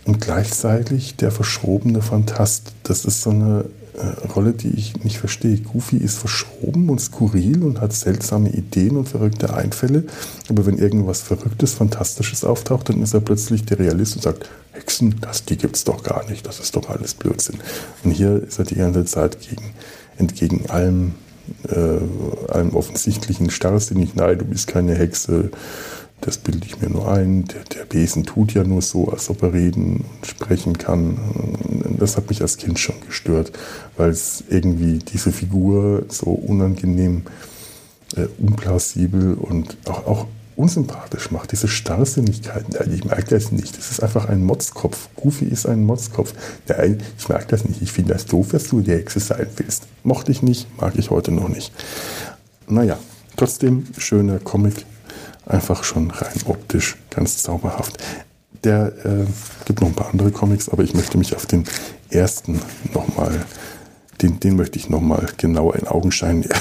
und 0.04 0.20
gleichzeitig 0.20 1.16
der 1.16 1.32
verschrobene 1.32 2.02
Fantast. 2.02 2.72
Das 2.84 3.04
ist 3.04 3.22
so 3.22 3.30
eine 3.30 3.64
äh, 3.98 4.26
Rolle, 4.28 4.52
die 4.52 4.68
ich 4.68 5.02
nicht 5.04 5.18
verstehe. 5.18 5.58
Goofy 5.58 5.96
ist 5.96 6.18
verschroben 6.18 6.88
und 6.88 7.00
skurril 7.00 7.64
und 7.64 7.80
hat 7.80 7.92
seltsame 7.92 8.50
Ideen 8.50 8.96
und 8.96 9.08
verrückte 9.08 9.54
Einfälle. 9.54 10.04
Aber 10.48 10.66
wenn 10.66 10.78
irgendwas 10.78 11.20
Verrücktes, 11.20 11.74
Fantastisches 11.74 12.44
auftaucht, 12.44 12.88
dann 12.88 13.02
ist 13.02 13.14
er 13.14 13.20
plötzlich 13.20 13.64
der 13.64 13.78
Realist 13.78 14.16
und 14.16 14.22
sagt, 14.22 14.48
Hexen, 14.72 15.16
das, 15.20 15.44
die 15.44 15.56
gibt's 15.56 15.84
doch 15.84 16.02
gar 16.02 16.28
nicht, 16.30 16.46
das 16.46 16.60
ist 16.60 16.76
doch 16.76 16.88
alles 16.88 17.14
Blödsinn. 17.14 17.58
Und 18.04 18.12
hier 18.12 18.42
ist 18.42 18.58
er 18.58 18.64
die 18.64 18.76
ganze 18.76 19.04
Zeit 19.04 19.38
gegen, 19.40 19.74
entgegen 20.16 20.70
allem, 20.70 21.14
äh, 21.68 22.52
allem 22.52 22.74
offensichtlichen 22.74 23.50
Starrsinnig, 23.50 24.14
nein, 24.14 24.38
du 24.38 24.44
bist 24.44 24.68
keine 24.68 24.94
Hexe, 24.94 25.50
das 26.20 26.38
bilde 26.38 26.66
ich 26.66 26.80
mir 26.80 26.90
nur 26.90 27.10
ein. 27.10 27.44
Der, 27.44 27.62
der, 27.64 27.84
Besen 27.84 28.24
tut 28.24 28.52
ja 28.54 28.64
nur 28.64 28.82
so, 28.82 29.08
als 29.08 29.30
ob 29.30 29.42
er 29.42 29.52
reden 29.52 30.04
und 30.04 30.26
sprechen 30.26 30.76
kann. 30.76 31.18
Das 31.98 32.16
hat 32.16 32.28
mich 32.28 32.42
als 32.42 32.56
Kind 32.56 32.78
schon 32.78 32.96
gestört, 33.06 33.52
weil 33.96 34.10
es 34.10 34.44
irgendwie 34.48 34.98
diese 34.98 35.32
Figur 35.32 36.04
so 36.08 36.30
unangenehm, 36.30 37.22
äh, 38.16 38.26
unplausibel 38.38 39.34
und 39.34 39.76
auch, 39.86 40.06
auch 40.06 40.26
unsympathisch 40.58 41.30
macht. 41.30 41.52
Diese 41.52 41.68
Starrsinnigkeit. 41.68 42.64
Ich 42.92 43.04
merke 43.04 43.36
das 43.36 43.52
nicht. 43.52 43.78
Das 43.78 43.90
ist 43.92 44.02
einfach 44.02 44.28
ein 44.28 44.44
Motzkopf. 44.44 45.08
Goofy 45.14 45.44
ist 45.44 45.66
ein 45.66 45.84
Motzkopf. 45.84 46.34
Nein, 46.66 47.00
ich 47.16 47.28
merke 47.28 47.46
das 47.46 47.64
nicht. 47.64 47.80
Ich 47.80 47.92
finde 47.92 48.14
das 48.14 48.26
doof, 48.26 48.48
dass 48.50 48.64
du 48.64 48.80
die 48.80 48.92
Hexe 48.92 49.20
sein 49.20 49.46
willst. 49.56 49.84
Mochte 50.02 50.32
ich 50.32 50.42
nicht, 50.42 50.66
mag 50.80 50.94
ich 50.96 51.10
heute 51.10 51.30
noch 51.30 51.48
nicht. 51.48 51.72
Naja, 52.66 52.98
trotzdem 53.36 53.84
schöner 53.96 54.40
Comic 54.40 54.84
einfach 55.46 55.84
schon 55.84 56.10
rein 56.10 56.40
optisch 56.44 56.96
ganz 57.10 57.42
zauberhaft. 57.42 57.98
Der 58.64 58.92
äh, 59.04 59.26
gibt 59.66 59.80
noch 59.80 59.88
ein 59.88 59.94
paar 59.94 60.10
andere 60.10 60.32
Comics, 60.32 60.68
aber 60.68 60.82
ich 60.82 60.94
möchte 60.94 61.16
mich 61.18 61.36
auf 61.36 61.46
den 61.46 61.64
ersten 62.10 62.60
nochmal, 62.92 63.44
den, 64.20 64.40
den 64.40 64.56
möchte 64.56 64.78
ich 64.78 64.88
nochmal 64.88 65.28
genauer 65.36 65.76
in 65.76 65.86
Augenschein. 65.86 66.44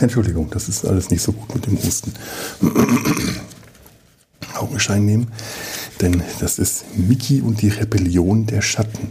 Entschuldigung, 0.00 0.48
das 0.50 0.68
ist 0.68 0.86
alles 0.86 1.10
nicht 1.10 1.22
so 1.22 1.32
gut 1.32 1.54
mit 1.54 1.66
dem 1.66 1.82
Husten. 1.82 2.14
Augenschein 4.54 5.04
nehmen, 5.04 5.30
denn 6.00 6.22
das 6.40 6.58
ist 6.58 6.84
Mickey 6.96 7.42
und 7.42 7.60
die 7.62 7.68
Rebellion 7.68 8.46
der 8.46 8.62
Schatten. 8.62 9.10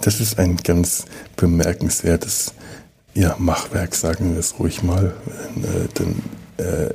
Das 0.00 0.20
ist 0.20 0.38
ein 0.38 0.56
ganz 0.56 1.04
bemerkenswertes 1.36 2.54
ja, 3.14 3.36
Machwerk, 3.38 3.94
sagen 3.94 4.32
wir 4.32 4.40
es 4.40 4.58
ruhig 4.58 4.82
mal. 4.82 5.14
Äh, 5.56 5.88
denn, 5.98 6.22
äh, 6.58 6.94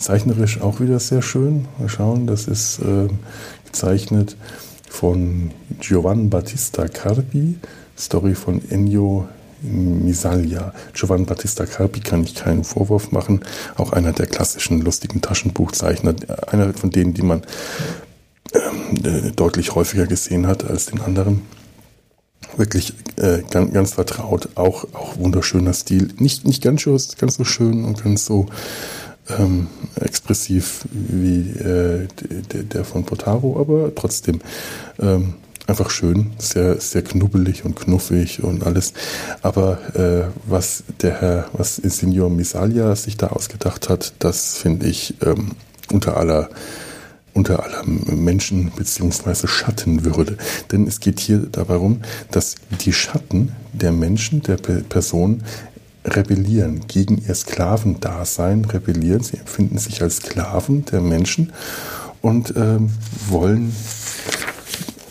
zeichnerisch 0.00 0.60
auch 0.60 0.80
wieder 0.80 0.98
sehr 0.98 1.22
schön. 1.22 1.68
Mal 1.78 1.88
schauen, 1.88 2.26
das 2.26 2.48
ist 2.48 2.80
äh, 2.80 3.08
gezeichnet 3.66 4.36
von 4.88 5.52
Giovanni 5.78 6.26
Battista 6.26 6.88
Carpi, 6.88 7.56
Story 7.96 8.34
von 8.34 8.60
Ennio 8.70 9.28
Misaglia. 9.62 10.72
Giovanni 10.94 11.26
Battista 11.26 11.66
Carpi 11.66 12.00
kann 12.00 12.24
ich 12.24 12.34
keinen 12.34 12.64
Vorwurf 12.64 13.12
machen. 13.12 13.40
Auch 13.76 13.92
einer 13.92 14.12
der 14.12 14.26
klassischen 14.26 14.80
lustigen 14.80 15.20
Taschenbuchzeichner. 15.20 16.14
Einer 16.46 16.72
von 16.72 16.90
denen, 16.90 17.12
die 17.14 17.22
man 17.22 17.42
ähm, 18.54 19.04
äh, 19.04 19.30
deutlich 19.32 19.74
häufiger 19.74 20.06
gesehen 20.06 20.46
hat 20.46 20.68
als 20.68 20.86
den 20.86 21.02
anderen. 21.02 21.42
Wirklich 22.56 22.94
äh, 23.16 23.42
ganz, 23.50 23.72
ganz 23.72 23.92
vertraut. 23.92 24.48
Auch, 24.54 24.84
auch 24.94 25.18
wunderschöner 25.18 25.74
Stil. 25.74 26.08
Nicht, 26.16 26.46
nicht 26.46 26.62
ganz, 26.62 26.84
ganz 27.18 27.34
so 27.34 27.44
schön 27.44 27.84
und 27.84 28.02
ganz 28.02 28.24
so 28.24 28.46
ähm, 29.28 29.68
expressiv 29.96 30.86
wie 30.90 31.50
äh, 31.50 32.08
der, 32.52 32.84
von 32.84 33.04
Potaro, 33.04 33.60
aber 33.60 33.94
trotzdem 33.94 34.40
ähm, 34.98 35.34
einfach 35.66 35.90
schön, 35.90 36.32
sehr, 36.38 36.80
sehr 36.80 37.02
knubbelig 37.02 37.64
und 37.64 37.76
knuffig 37.76 38.42
und 38.42 38.64
alles. 38.64 38.92
Aber 39.42 39.78
äh, 39.94 40.30
was 40.46 40.82
der 41.00 41.20
Herr, 41.20 41.48
was 41.52 41.76
Signor 41.76 42.28
Misalia 42.28 42.94
sich 42.96 43.16
da 43.16 43.28
ausgedacht 43.28 43.88
hat, 43.88 44.14
das 44.18 44.56
finde 44.56 44.86
ich 44.86 45.14
ähm, 45.22 45.52
unter 45.90 46.16
aller 46.16 46.50
unter 47.32 47.62
aller 47.62 47.84
Menschen 47.84 48.72
bzw. 48.72 49.46
Schattenwürde. 49.46 50.36
Denn 50.72 50.88
es 50.88 50.98
geht 50.98 51.20
hier 51.20 51.38
darum, 51.38 52.00
dass 52.32 52.56
die 52.84 52.92
Schatten 52.92 53.52
der 53.72 53.92
Menschen, 53.92 54.42
der 54.42 54.56
Person 54.56 55.44
rebellieren 56.04 56.86
gegen 56.86 57.18
ihr 57.18 57.34
Sklavendasein, 57.34 58.64
rebellieren. 58.64 59.22
Sie 59.22 59.36
empfinden 59.36 59.78
sich 59.78 60.02
als 60.02 60.16
Sklaven 60.16 60.84
der 60.86 61.00
Menschen 61.00 61.52
und 62.22 62.54
ähm, 62.56 62.90
wollen 63.28 63.72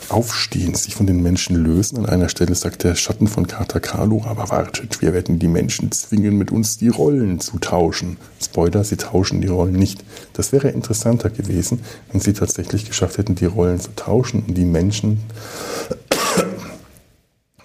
aufstehen, 0.09 0.73
sich 0.73 0.95
von 0.95 1.05
den 1.05 1.21
Menschen 1.21 1.55
lösen. 1.55 1.97
An 1.99 2.05
einer 2.07 2.29
Stelle 2.29 2.55
sagt 2.55 2.83
der 2.83 2.95
Schatten 2.95 3.27
von 3.27 3.47
Katakalo, 3.47 4.23
aber 4.25 4.49
wartet, 4.49 5.01
wir 5.01 5.13
werden 5.13 5.39
die 5.39 5.47
Menschen 5.47 5.91
zwingen, 5.91 6.37
mit 6.37 6.51
uns 6.51 6.77
die 6.77 6.87
Rollen 6.87 7.39
zu 7.39 7.59
tauschen. 7.59 8.17
Spoiler, 8.41 8.83
sie 8.83 8.97
tauschen 8.97 9.41
die 9.41 9.47
Rollen 9.47 9.73
nicht. 9.73 10.03
Das 10.33 10.51
wäre 10.51 10.69
interessanter 10.69 11.29
gewesen, 11.29 11.81
wenn 12.11 12.21
sie 12.21 12.33
tatsächlich 12.33 12.85
geschafft 12.85 13.17
hätten, 13.17 13.35
die 13.35 13.45
Rollen 13.45 13.79
zu 13.79 13.95
tauschen 13.95 14.43
und 14.47 14.57
die 14.57 14.65
Menschen 14.65 15.19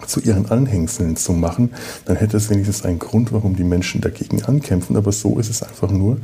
zu 0.07 0.21
ihren 0.21 0.49
Anhängseln 0.49 1.15
zu 1.15 1.33
machen, 1.33 1.71
dann 2.05 2.15
hätte 2.15 2.37
es 2.37 2.49
wenigstens 2.49 2.83
einen 2.83 2.99
Grund, 2.99 3.31
warum 3.31 3.55
die 3.55 3.63
Menschen 3.63 4.01
dagegen 4.01 4.43
ankämpfen. 4.43 4.95
Aber 4.97 5.11
so 5.11 5.39
ist 5.39 5.49
es 5.49 5.63
einfach 5.63 5.91
nur, 5.91 6.17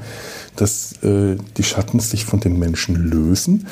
dass 0.55 0.93
äh, 1.03 1.37
die 1.57 1.63
Schatten 1.63 1.99
sich 1.99 2.25
von 2.25 2.39
den 2.39 2.59
Menschen 2.59 2.95
lösen. 2.95 3.67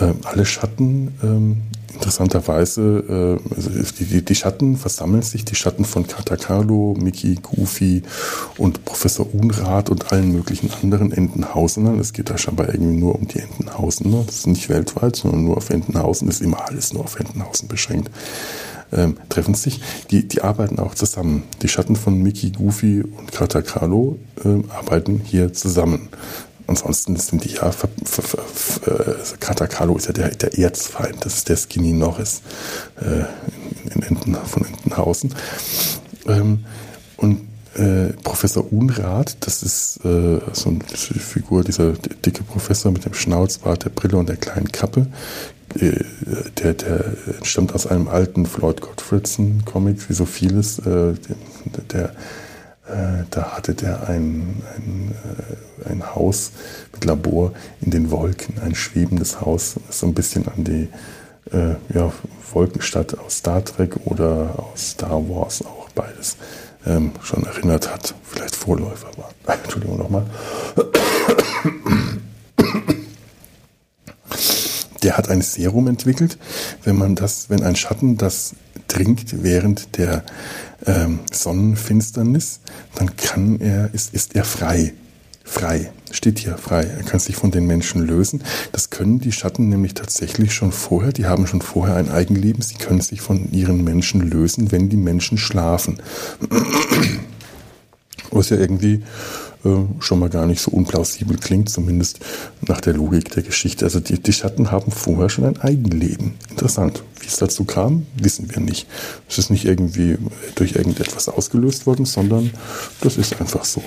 Äh, 0.00 0.12
alle 0.24 0.44
Schatten, 0.44 1.14
äh, 1.22 1.94
interessanterweise, 1.94 3.38
äh, 3.40 3.54
also 3.54 3.70
die, 4.00 4.24
die, 4.24 4.34
Schatten 4.34 4.76
versammeln 4.76 5.22
sich, 5.22 5.44
die 5.44 5.54
Schatten 5.54 5.84
von 5.84 6.06
Katakalo, 6.06 6.96
Mickey, 6.98 7.36
Goofy 7.36 8.02
und 8.58 8.84
Professor 8.84 9.32
Unrat 9.32 9.90
und 9.90 10.12
allen 10.12 10.32
möglichen 10.32 10.70
anderen 10.82 11.12
Entenhausenern. 11.12 12.00
Es 12.00 12.12
geht 12.12 12.30
da 12.30 12.36
scheinbar 12.36 12.70
irgendwie 12.70 12.96
nur 12.96 13.14
um 13.14 13.28
die 13.28 13.38
Entenhausener. 13.38 14.24
Das 14.26 14.38
ist 14.38 14.46
nicht 14.48 14.68
weltweit, 14.68 15.14
sondern 15.16 15.44
nur 15.44 15.56
auf 15.56 15.70
Entenhausen. 15.70 16.26
Das 16.26 16.36
ist 16.36 16.42
immer 16.42 16.66
alles 16.68 16.92
nur 16.92 17.04
auf 17.04 17.18
Entenhausen 17.18 17.68
beschränkt 17.68 18.10
ähm, 18.94 19.16
treffen 19.28 19.54
sich. 19.54 19.80
Die, 20.10 20.26
die 20.26 20.42
arbeiten 20.42 20.78
auch 20.78 20.94
zusammen. 20.94 21.44
Die 21.62 21.68
Schatten 21.68 21.96
von 21.96 22.20
Mickey, 22.22 22.50
Goofy 22.50 23.02
und 23.02 23.32
Katakalo 23.32 24.18
äh, 24.44 24.62
arbeiten 24.70 25.20
hier 25.24 25.52
zusammen. 25.52 26.08
Ansonsten 26.66 27.16
sind 27.16 27.44
die 27.44 27.50
ja, 27.50 27.68
äh, 27.68 27.72
Katakalo 29.38 29.96
ist 29.96 30.06
ja 30.06 30.12
der, 30.12 30.30
der 30.30 30.58
Erzfeind, 30.58 31.24
das 31.24 31.34
ist 31.34 31.48
der 31.50 31.56
Skinny 31.56 31.92
Norris 31.92 32.40
äh, 33.00 33.24
in, 33.84 33.92
in 33.92 34.02
Enten, 34.02 34.34
von 34.34 34.64
Entenhausen. 34.64 35.34
Ähm, 36.26 36.64
und 37.18 37.40
äh, 37.76 38.12
Professor 38.22 38.72
Unrat, 38.72 39.36
das 39.40 39.62
ist 39.62 40.04
äh, 40.04 40.40
so 40.52 40.70
eine 40.70 40.84
Figur, 40.84 41.64
dieser 41.64 41.92
dicke 41.92 42.44
Professor 42.44 42.92
mit 42.92 43.04
dem 43.04 43.14
Schnauzbart, 43.14 43.84
der 43.84 43.90
Brille 43.90 44.16
und 44.16 44.28
der 44.28 44.36
kleinen 44.36 44.70
Kappe, 44.72 45.06
der, 45.74 46.74
der 46.74 47.04
stammt 47.42 47.74
aus 47.74 47.86
einem 47.86 48.08
alten 48.08 48.46
Floyd 48.46 48.80
Gottfriedson-Comic, 48.80 50.08
wie 50.08 50.12
so 50.12 50.24
vieles. 50.24 50.78
Äh, 50.80 51.14
der, 51.92 52.10
äh, 52.86 53.24
da 53.30 53.52
hatte 53.56 53.74
der 53.74 54.08
ein, 54.08 54.62
ein, 54.76 55.14
ein 55.88 56.14
Haus 56.14 56.52
mit 56.92 57.04
Labor 57.04 57.52
in 57.80 57.90
den 57.90 58.10
Wolken, 58.10 58.60
ein 58.60 58.74
schwebendes 58.74 59.40
Haus, 59.40 59.76
so 59.90 60.06
ein 60.06 60.14
bisschen 60.14 60.46
an 60.48 60.64
die 60.64 60.88
ja, 61.92 62.10
Wolkenstadt 62.54 63.18
aus 63.18 63.36
Star 63.36 63.62
Trek 63.62 63.96
oder 64.06 64.54
aus 64.58 64.92
Star 64.92 65.28
Wars 65.28 65.62
auch 65.62 65.90
beides 65.94 66.38
ähm, 66.86 67.12
schon 67.22 67.44
erinnert 67.44 67.92
hat. 67.92 68.14
Vielleicht 68.22 68.56
Vorläufer 68.56 69.08
war. 69.16 69.30
Entschuldigung 69.62 69.98
nochmal 69.98 70.24
der 75.04 75.16
hat 75.16 75.28
ein 75.28 75.42
Serum 75.42 75.86
entwickelt. 75.86 76.38
Wenn 76.82 76.96
man 76.96 77.14
das, 77.14 77.50
wenn 77.50 77.62
ein 77.62 77.76
Schatten 77.76 78.16
das 78.16 78.54
trinkt 78.88 79.42
während 79.42 79.98
der 79.98 80.24
ähm, 80.86 81.20
Sonnenfinsternis, 81.30 82.60
dann 82.94 83.14
kann 83.16 83.60
er, 83.60 83.92
ist, 83.92 84.14
ist 84.14 84.34
er 84.34 84.44
frei. 84.44 84.94
Frei. 85.44 85.92
Steht 86.10 86.38
hier 86.38 86.56
frei. 86.56 86.84
Er 86.84 87.02
kann 87.02 87.20
sich 87.20 87.36
von 87.36 87.50
den 87.50 87.66
Menschen 87.66 88.06
lösen. 88.06 88.42
Das 88.72 88.88
können 88.88 89.20
die 89.20 89.32
Schatten 89.32 89.68
nämlich 89.68 89.92
tatsächlich 89.92 90.54
schon 90.54 90.72
vorher. 90.72 91.12
Die 91.12 91.26
haben 91.26 91.46
schon 91.46 91.60
vorher 91.60 91.96
ein 91.96 92.10
Eigenleben. 92.10 92.62
Sie 92.62 92.76
können 92.76 93.02
sich 93.02 93.20
von 93.20 93.52
ihren 93.52 93.84
Menschen 93.84 94.22
lösen, 94.22 94.72
wenn 94.72 94.88
die 94.88 94.96
Menschen 94.96 95.36
schlafen. 95.36 95.98
Was 98.30 98.48
ja 98.48 98.56
irgendwie 98.56 99.02
schon 99.98 100.18
mal 100.18 100.28
gar 100.28 100.46
nicht 100.46 100.60
so 100.60 100.70
unplausibel 100.70 101.38
klingt, 101.38 101.70
zumindest 101.70 102.20
nach 102.66 102.80
der 102.80 102.92
Logik 102.94 103.30
der 103.30 103.42
Geschichte. 103.42 103.86
Also 103.86 103.98
die, 104.00 104.22
die 104.22 104.32
Schatten 104.32 104.70
haben 104.70 104.90
vorher 104.90 105.30
schon 105.30 105.44
ein 105.44 105.60
Eigenleben. 105.60 106.34
Interessant. 106.50 107.02
Wie 107.20 107.26
es 107.26 107.36
dazu 107.38 107.64
kam, 107.64 108.06
wissen 108.16 108.54
wir 108.54 108.60
nicht. 108.60 108.86
Es 109.28 109.38
ist 109.38 109.50
nicht 109.50 109.64
irgendwie 109.64 110.18
durch 110.56 110.76
irgendetwas 110.76 111.30
ausgelöst 111.30 111.86
worden, 111.86 112.04
sondern 112.04 112.50
das 113.00 113.16
ist 113.16 113.40
einfach 113.40 113.64
so. 113.64 113.82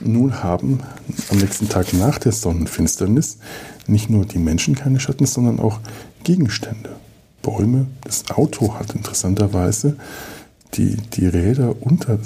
Nun 0.00 0.42
haben 0.42 0.80
am 1.30 1.38
nächsten 1.38 1.68
Tag 1.68 1.92
nach 1.92 2.18
der 2.18 2.32
Sonnenfinsternis 2.32 3.38
nicht 3.86 4.10
nur 4.10 4.24
die 4.24 4.38
Menschen 4.38 4.74
keine 4.74 4.98
Schatten, 4.98 5.26
sondern 5.26 5.60
auch 5.60 5.78
Gegenstände. 6.24 6.90
Bäume, 7.42 7.86
das 8.02 8.28
Auto 8.30 8.74
hat 8.74 8.94
interessanterweise 8.96 9.96
die, 10.74 10.96
die 11.14 11.28
Räder 11.28 11.74
unter, 11.80 12.18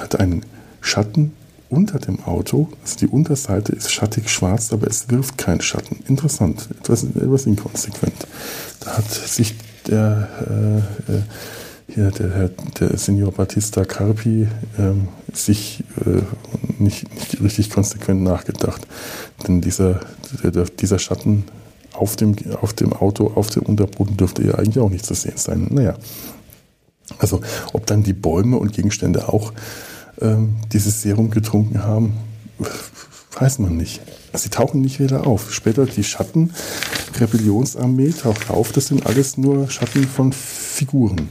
hat 0.00 0.18
einen 0.18 0.44
Schatten 0.80 1.32
unter 1.74 1.98
dem 1.98 2.22
Auto, 2.24 2.68
also 2.82 2.96
die 2.98 3.08
Unterseite 3.08 3.72
ist 3.72 3.92
schattig 3.92 4.30
schwarz, 4.30 4.72
aber 4.72 4.86
es 4.86 5.10
wirft 5.10 5.36
keinen 5.36 5.60
Schatten. 5.60 5.98
Interessant, 6.08 6.68
etwas, 6.80 7.04
etwas 7.04 7.46
inkonsequent. 7.46 8.26
Da 8.80 8.98
hat 8.98 9.10
sich 9.10 9.54
der, 9.86 10.28
äh, 11.08 11.12
äh 11.12 11.22
hier 11.86 12.10
der, 12.10 12.48
der 12.80 12.96
Signor 12.96 13.30
Battista 13.30 13.84
Carpi 13.84 14.48
ähm, 14.78 15.08
sich 15.32 15.84
äh, 16.04 16.22
nicht, 16.82 17.12
nicht 17.14 17.42
richtig 17.42 17.70
konsequent 17.70 18.22
nachgedacht. 18.22 18.86
Denn 19.46 19.60
dieser, 19.60 20.00
der, 20.42 20.64
dieser 20.64 20.98
Schatten 20.98 21.44
auf 21.92 22.16
dem, 22.16 22.34
auf 22.60 22.72
dem 22.72 22.92
Auto, 22.92 23.32
auf 23.34 23.50
dem 23.50 23.64
Unterboden 23.64 24.16
dürfte 24.16 24.42
ja 24.44 24.54
eigentlich 24.54 24.78
auch 24.78 24.90
nicht 24.90 25.06
zu 25.06 25.14
sehen 25.14 25.36
sein. 25.36 25.68
Naja, 25.70 25.94
also 27.18 27.40
ob 27.72 27.86
dann 27.86 28.02
die 28.02 28.12
Bäume 28.12 28.56
und 28.56 28.72
Gegenstände 28.72 29.28
auch 29.28 29.52
ähm, 30.24 30.56
dieses 30.72 31.02
Serum 31.02 31.30
getrunken 31.30 31.84
haben, 31.84 32.16
weiß 33.38 33.58
man 33.60 33.76
nicht. 33.76 34.00
Sie 34.32 34.48
tauchen 34.48 34.80
nicht 34.80 34.98
wieder 34.98 35.26
auf. 35.26 35.52
Später 35.52 35.86
die 35.86 36.02
Schatten, 36.02 36.52
Rebellionsarmee 37.20 38.10
taucht 38.10 38.50
auf. 38.50 38.72
Das 38.72 38.86
sind 38.86 39.06
alles 39.06 39.38
nur 39.38 39.70
Schatten 39.70 40.04
von 40.08 40.32
Figuren. 40.32 41.28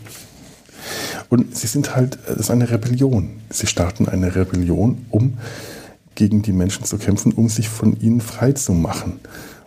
Und 1.29 1.58
sie 1.58 1.67
sind 1.67 1.95
halt, 1.95 2.19
das 2.27 2.38
ist 2.38 2.51
eine 2.51 2.69
Rebellion. 2.69 3.41
Sie 3.49 3.67
starten 3.67 4.08
eine 4.08 4.36
Rebellion, 4.36 5.06
um 5.10 5.38
gegen 6.15 6.43
die 6.43 6.53
Menschen 6.53 6.86
zu 6.86 6.97
kämpfen, 6.97 7.34
um 7.34 7.49
sich 7.49 7.67
von 7.67 7.99
ihnen 7.99 8.21
frei 8.21 8.51
zu 8.51 8.73
machen 8.73 9.19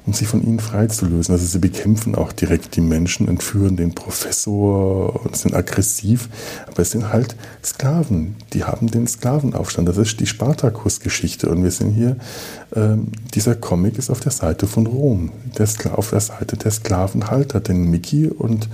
um 0.07 0.13
sich 0.13 0.29
von 0.29 0.43
ihnen 0.43 0.61
freizulösen. 0.61 1.33
Also 1.35 1.45
sie 1.45 1.59
bekämpfen 1.59 2.15
auch 2.15 2.33
direkt 2.33 2.77
die 2.77 2.81
Menschen, 2.81 3.29
entführen 3.29 3.77
den 3.77 3.95
Professor 3.95 5.25
und 5.25 5.37
sind 5.37 5.55
aggressiv, 5.55 6.29
aber 6.67 6.81
es 6.83 6.93
sind 6.93 7.13
halt 7.13 7.35
Sklaven. 7.65 8.37
Die 8.53 8.65
haben 8.65 8.91
den 8.91 9.07
Sklavenaufstand. 9.07 9.89
Das 9.89 9.99
ist 9.99 10.21
die 10.21 10.27
Spartakus-Geschichte 10.27 11.49
und 11.49 11.65
wir 11.65 11.73
sind 11.73 11.91
hier, 11.91 12.17
ähm, 12.75 13.09
dieser 13.35 13.57
Comic 13.57 13.99
ist 13.99 14.11
auf 14.11 14.21
der 14.21 14.33
Seite 14.33 14.67
von 14.67 14.87
Rom, 14.87 15.33
der 15.59 15.67
auf 15.99 16.11
der 16.11 16.21
Seite 16.21 16.57
der 16.57 16.71
Sklavenhalter, 16.71 17.61
denn 17.61 17.91
Mickey 17.91 18.29
und 18.29 18.69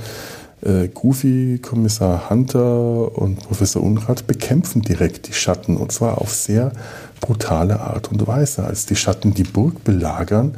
äh, 0.62 0.88
Goofy, 0.88 1.59
Kommissar 1.61 2.31
Hunter 2.31 3.16
und 3.16 3.40
Professor 3.40 3.83
Unrat 3.83 4.27
bekämpfen 4.27 4.83
direkt 4.83 5.29
die 5.29 5.33
Schatten 5.33 5.77
und 5.77 5.92
zwar 5.92 6.21
auf 6.21 6.33
sehr 6.33 6.73
brutale 7.21 7.81
Art 7.81 8.11
und 8.12 8.27
Weise. 8.27 8.64
Als 8.64 8.87
die 8.87 8.97
Schatten 8.97 9.35
die 9.35 9.45
Burg 9.45 9.83
belagern, 9.85 10.57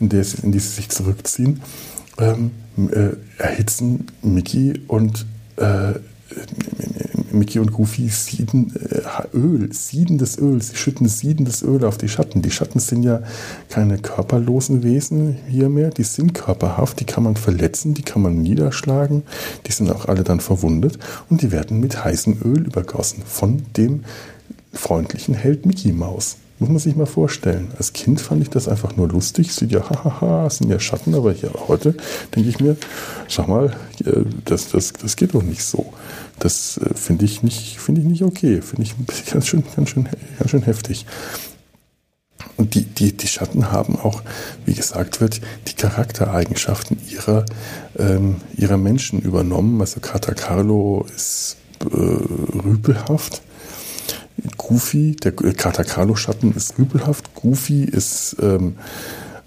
in, 0.00 0.08
der, 0.08 0.24
in 0.42 0.52
die 0.52 0.58
sie 0.58 0.68
sich 0.68 0.88
zurückziehen, 0.88 1.62
ähm, 2.18 2.50
äh, 2.76 3.10
erhitzen 3.38 4.06
Mickey 4.22 4.80
und 4.86 5.26
äh, 5.56 5.94
Mickey 7.32 7.58
und 7.58 7.72
Goofy 7.72 8.08
sieden 8.08 8.74
äh, 8.76 9.36
Öl, 9.36 9.72
siedendes 9.72 10.38
Öl. 10.38 10.60
Sie 10.62 10.76
schütten 10.76 11.08
siedendes 11.08 11.62
Öl 11.62 11.84
auf 11.84 11.98
die 11.98 12.08
Schatten. 12.08 12.42
Die 12.42 12.50
Schatten 12.50 12.80
sind 12.80 13.02
ja 13.02 13.22
keine 13.68 13.98
körperlosen 13.98 14.82
Wesen 14.82 15.36
hier 15.48 15.68
mehr. 15.68 15.90
Die 15.90 16.04
sind 16.04 16.34
körperhaft. 16.34 17.00
Die 17.00 17.04
kann 17.04 17.24
man 17.24 17.36
verletzen, 17.36 17.94
die 17.94 18.02
kann 18.02 18.22
man 18.22 18.40
niederschlagen. 18.42 19.22
Die 19.66 19.72
sind 19.72 19.90
auch 19.90 20.06
alle 20.06 20.24
dann 20.24 20.40
verwundet 20.40 20.98
und 21.30 21.42
die 21.42 21.52
werden 21.52 21.80
mit 21.80 22.04
heißem 22.04 22.38
Öl 22.44 22.66
übergossen 22.66 23.22
von 23.26 23.62
dem 23.76 24.04
freundlichen 24.72 25.34
Held 25.34 25.66
Mickey 25.66 25.92
Maus. 25.92 26.36
Muss 26.58 26.68
man 26.68 26.78
sich 26.78 26.96
mal 26.96 27.06
vorstellen. 27.06 27.70
Als 27.76 27.92
Kind 27.92 28.20
fand 28.20 28.42
ich 28.42 28.50
das 28.50 28.66
einfach 28.66 28.96
nur 28.96 29.08
lustig. 29.08 29.52
Sieht 29.52 29.70
ja, 29.70 29.88
hahaha, 29.88 30.50
sind 30.50 30.70
ja 30.70 30.80
Schatten, 30.80 31.14
aber 31.14 31.32
hier 31.32 31.52
heute 31.68 31.94
denke 32.34 32.48
ich 32.48 32.58
mir, 32.58 32.76
sag 33.28 33.46
mal, 33.46 33.76
das, 34.44 34.70
das, 34.70 34.92
das 34.92 35.14
geht 35.14 35.34
doch 35.34 35.42
nicht 35.42 35.62
so. 35.62 35.92
Das 36.40 36.78
äh, 36.78 36.94
finde 36.94 37.24
ich 37.24 37.42
nicht, 37.44 37.78
finde 37.78 38.00
ich 38.00 38.06
nicht 38.08 38.22
okay. 38.22 38.60
Finde 38.60 38.82
ich 38.82 38.94
ganz 39.30 39.46
schön, 39.46 39.62
ganz 39.76 39.90
schön, 39.90 40.08
ganz 40.38 40.50
schön 40.50 40.62
heftig. 40.62 41.06
Und 42.56 42.74
die, 42.74 42.82
die, 42.82 43.16
die 43.16 43.28
Schatten 43.28 43.70
haben 43.70 43.96
auch, 43.96 44.22
wie 44.64 44.74
gesagt 44.74 45.20
wird, 45.20 45.40
die 45.68 45.74
Charaktereigenschaften 45.74 46.98
ihrer, 47.08 47.44
ähm, 47.96 48.36
ihrer 48.56 48.76
Menschen 48.76 49.20
übernommen. 49.20 49.80
Also 49.80 50.00
Kata 50.00 50.34
Carlo 50.34 51.06
ist 51.14 51.56
äh, 51.82 51.86
rüpelhaft 51.94 53.42
Goofy, 54.56 55.16
der 55.16 55.32
Katakalo-Schatten 55.32 56.54
ist 56.54 56.78
rüpelhaft, 56.78 57.34
Goofy 57.34 57.84
ist 57.84 58.36
ähm, 58.40 58.76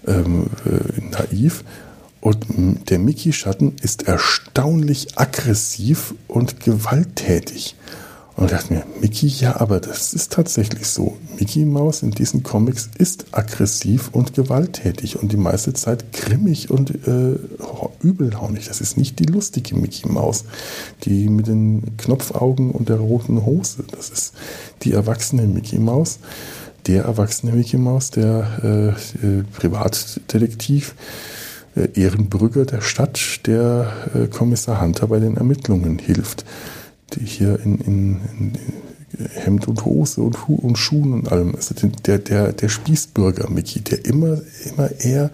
ähm, 0.06 0.46
äh, 0.64 1.00
naiv 1.10 1.64
und 2.20 2.46
der 2.90 2.98
Mickey-Schatten 2.98 3.76
ist 3.82 4.06
erstaunlich 4.06 5.18
aggressiv 5.18 6.14
und 6.28 6.60
gewalttätig. 6.60 7.74
Und 8.34 8.50
dachte 8.50 8.72
mir, 8.72 8.84
Mickey, 9.00 9.26
ja, 9.26 9.60
aber 9.60 9.78
das 9.78 10.14
ist 10.14 10.32
tatsächlich 10.32 10.86
so. 10.86 11.18
Mickey 11.38 11.66
Maus 11.66 12.02
in 12.02 12.12
diesen 12.12 12.42
Comics 12.42 12.88
ist 12.96 13.26
aggressiv 13.32 14.08
und 14.12 14.34
gewalttätig 14.34 15.20
und 15.20 15.32
die 15.32 15.36
meiste 15.36 15.74
Zeit 15.74 16.12
grimmig 16.12 16.70
und 16.70 17.06
äh, 17.06 17.36
übellaunig. 18.02 18.68
Das 18.68 18.80
ist 18.80 18.96
nicht 18.96 19.18
die 19.18 19.26
lustige 19.26 19.76
Mickey 19.76 20.08
Maus, 20.08 20.44
die 21.04 21.28
mit 21.28 21.46
den 21.46 21.96
Knopfaugen 21.98 22.70
und 22.70 22.88
der 22.88 22.96
roten 22.96 23.44
Hose. 23.44 23.84
Das 23.90 24.08
ist 24.08 24.32
die 24.82 24.92
erwachsene 24.92 25.42
Mickey 25.42 25.78
Maus. 25.78 26.18
Der 26.86 27.04
erwachsene 27.04 27.52
Mickey 27.52 27.76
Maus, 27.76 28.10
der 28.10 28.94
äh, 29.22 29.26
äh, 29.26 29.44
Privatdetektiv, 29.52 30.94
äh, 31.76 31.88
Ehrenbrügger 31.94 32.64
der 32.64 32.80
Stadt, 32.80 33.46
der 33.46 33.92
äh, 34.14 34.26
Kommissar 34.26 34.80
Hunter 34.80 35.06
bei 35.06 35.20
den 35.20 35.36
Ermittlungen 35.36 35.98
hilft 35.98 36.44
die 37.16 37.26
hier 37.26 37.58
in, 37.64 37.78
in, 37.78 38.20
in 38.38 38.58
Hemd 39.34 39.68
und 39.68 39.84
Hose 39.84 40.22
und, 40.22 40.36
und 40.48 40.76
Schuhen 40.76 41.12
und 41.12 41.30
allem. 41.30 41.54
Also 41.54 41.74
der, 41.74 42.18
der, 42.18 42.52
der 42.52 42.68
Spießbürger 42.68 43.50
Mickey, 43.50 43.80
der 43.80 44.04
immer, 44.04 44.38
immer 44.64 44.90
eher 45.00 45.30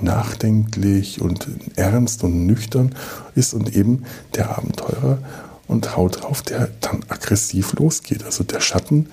nachdenklich 0.00 1.20
und 1.20 1.46
ernst 1.76 2.24
und 2.24 2.46
nüchtern 2.46 2.94
ist 3.34 3.54
und 3.54 3.76
eben 3.76 4.04
der 4.34 4.56
Abenteurer 4.56 5.18
und 5.68 5.96
haut 5.96 6.22
drauf, 6.22 6.42
der 6.42 6.68
dann 6.80 7.00
aggressiv 7.08 7.74
losgeht. 7.74 8.24
Also 8.24 8.42
der 8.44 8.60
Schatten, 8.60 9.08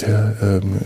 der, 0.00 0.36
ähm, 0.42 0.78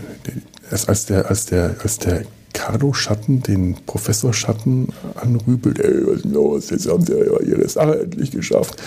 als 0.87 1.05
der, 1.05 1.29
als 1.29 1.45
der, 1.45 1.75
als 1.83 1.99
der 1.99 2.23
Carlo 2.53 2.93
Schatten 2.93 3.43
den 3.43 3.75
Professor 3.85 4.33
Schatten 4.33 4.87
anrübelt, 5.15 5.79
ey, 5.79 6.07
was 6.07 6.17
ist 6.17 6.25
los? 6.25 6.69
Jetzt 6.69 6.89
haben 6.89 7.05
sie 7.05 7.13
ja 7.13 7.39
ihre 7.41 7.67
Sache 7.67 8.01
endlich 8.01 8.31
geschafft 8.31 8.81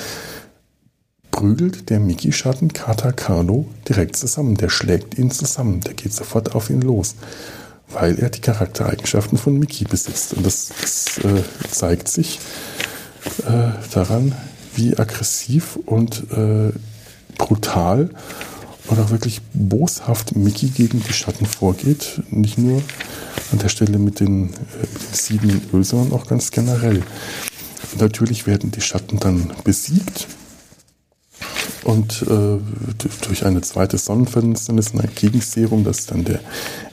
prügelt 1.39 1.89
der 1.89 2.01
Mickey-Schatten 2.01 2.73
Kata 2.73 3.13
Carlo 3.13 3.69
direkt 3.89 4.17
zusammen. 4.17 4.57
Der 4.57 4.71
schlägt 4.71 5.17
ihn 5.19 5.31
zusammen. 5.31 5.81
Der 5.83 5.95
geht 5.95 6.13
sofort 6.13 6.57
auf 6.57 6.69
ihn 6.69 6.81
los, 6.81 7.15
weil 7.91 8.19
er 8.19 8.29
die 8.29 8.41
Charaktereigenschaften 8.41 9.39
von 9.39 9.57
Mickey 9.57 9.85
besitzt. 9.85 10.35
Und 10.35 10.45
das, 10.45 10.73
das 10.81 11.19
äh, 11.19 11.45
zeigt 11.71 12.09
sich 12.09 12.41
äh, 13.47 13.71
daran, 13.95 14.35
wie 14.75 14.99
aggressiv 14.99 15.79
und 15.87 16.25
äh, 16.33 16.73
brutal 17.37 18.11
auch 18.89 19.11
wirklich 19.11 19.41
boshaft 19.53 20.35
Mickey 20.35 20.71
gegen 20.71 21.05
die 21.05 21.13
Schatten 21.13 21.47
vorgeht. 21.47 22.21
Nicht 22.33 22.59
nur 22.59 22.83
an 23.53 23.59
der 23.61 23.69
Stelle 23.69 23.99
mit 23.99 24.19
den, 24.19 24.49
äh, 24.49 24.57
sieben 25.13 25.61
Öl, 25.73 25.85
sondern 25.85 26.19
auch 26.19 26.27
ganz 26.27 26.51
generell. 26.51 27.05
Natürlich 27.97 28.49
werden 28.49 28.73
die 28.73 28.81
Schatten 28.81 29.21
dann 29.21 29.53
besiegt 29.63 30.27
und 31.85 32.23
äh, 32.23 32.59
durch 33.27 33.45
eine 33.45 33.61
zweite 33.63 33.99
Sonnenfinsternis 33.99 34.91
und 34.91 35.01
ein 35.01 35.11
Gegenserum, 35.15 35.85
das 35.85 36.07
dann 36.07 36.25
der 36.25 36.41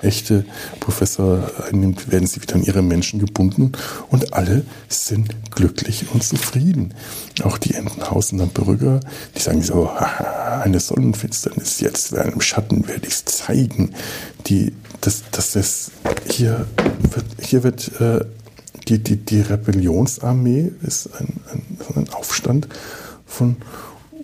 echte 0.02 0.45
Professor 0.80 1.50
einnimmt, 1.67 2.12
werden 2.12 2.28
sie 2.28 2.41
wieder 2.41 2.56
an 2.56 2.63
ihre 2.63 2.82
Menschen 2.82 3.19
gebunden 3.19 3.71
und 4.10 4.34
alle 4.34 4.63
sind 4.88 5.36
glücklich 5.52 6.06
und 6.13 6.24
zufrieden. 6.24 6.93
Auch 7.43 7.58
die 7.58 7.74
Entenhausener 7.74 8.45
Bürger, 8.45 9.00
die 9.36 9.41
sagen 9.41 9.62
so, 9.62 9.89
haha, 9.89 10.62
eine 10.62 10.80
Sonnenfinsternis, 10.80 11.80
jetzt 11.80 12.12
während 12.12 12.34
im 12.34 12.41
Schatten 12.41 12.88
werde 12.88 13.08
ich 13.08 13.13
es 13.13 13.26
zeigen. 13.26 13.93
Die, 14.48 14.74
das, 15.02 15.24
das 15.32 15.56
ist, 15.56 15.91
hier 16.30 16.65
wird, 17.12 17.26
hier 17.41 17.63
wird 17.63 18.00
äh, 18.00 18.26
die, 18.88 19.00
die, 19.00 19.17
die 19.17 19.41
Rebellionsarmee 19.41 20.71
ist 20.84 21.10
ein, 21.19 21.39
ein, 21.52 21.78
ein 21.95 22.10
Aufstand 22.13 22.67
von 23.26 23.58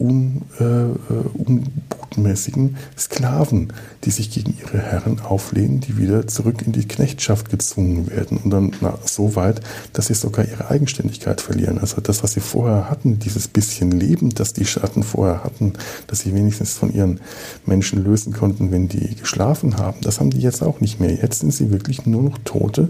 un, 0.01 0.41
äh, 0.59 0.63
äh, 0.63 0.95
unbotmäßigen 1.33 2.77
Sklaven, 2.97 3.71
die 4.03 4.09
sich 4.09 4.31
gegen 4.31 4.57
ihre 4.59 4.79
Herren 4.79 5.19
auflehnen, 5.19 5.79
die 5.79 5.97
wieder 5.97 6.27
zurück 6.27 6.63
in 6.65 6.71
die 6.71 6.87
Knechtschaft 6.87 7.49
gezwungen 7.49 8.09
werden 8.09 8.39
und 8.43 8.49
dann 8.49 8.71
na, 8.81 8.97
so 9.05 9.35
weit, 9.35 9.61
dass 9.93 10.07
sie 10.07 10.15
sogar 10.15 10.45
ihre 10.45 10.69
Eigenständigkeit 10.69 11.39
verlieren. 11.39 11.77
Also 11.77 12.01
das, 12.01 12.23
was 12.23 12.33
sie 12.33 12.39
vorher 12.39 12.89
hatten, 12.89 13.19
dieses 13.19 13.47
bisschen 13.47 13.91
Leben, 13.91 14.31
das 14.31 14.53
die 14.53 14.65
Schatten 14.65 15.03
vorher 15.03 15.43
hatten, 15.43 15.73
dass 16.07 16.21
sie 16.21 16.33
wenigstens 16.33 16.73
von 16.73 16.93
ihren 16.93 17.19
Menschen 17.65 18.03
lösen 18.03 18.33
konnten, 18.33 18.71
wenn 18.71 18.87
die 18.87 19.15
geschlafen 19.15 19.77
haben, 19.77 20.01
das 20.01 20.19
haben 20.19 20.31
die 20.31 20.41
jetzt 20.41 20.63
auch 20.63 20.81
nicht 20.81 20.99
mehr. 20.99 21.13
Jetzt 21.13 21.41
sind 21.41 21.53
sie 21.53 21.71
wirklich 21.71 22.05
nur 22.05 22.23
noch 22.23 22.39
Tote, 22.43 22.89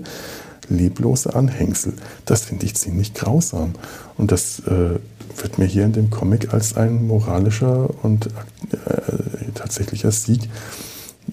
leblose 0.69 1.35
Anhängsel. 1.35 1.93
Das 2.25 2.45
finde 2.45 2.65
ich 2.65 2.75
ziemlich 2.75 3.13
grausam. 3.13 3.73
Und 4.17 4.31
das 4.31 4.59
äh, 4.59 4.99
wird 5.37 5.57
mir 5.57 5.65
hier 5.65 5.85
in 5.85 5.93
dem 5.93 6.09
Comic 6.09 6.53
als 6.53 6.75
ein 6.75 7.05
moralischer 7.05 7.89
und 8.03 8.27
äh, 8.27 9.51
tatsächlicher 9.53 10.11
Sieg 10.11 10.49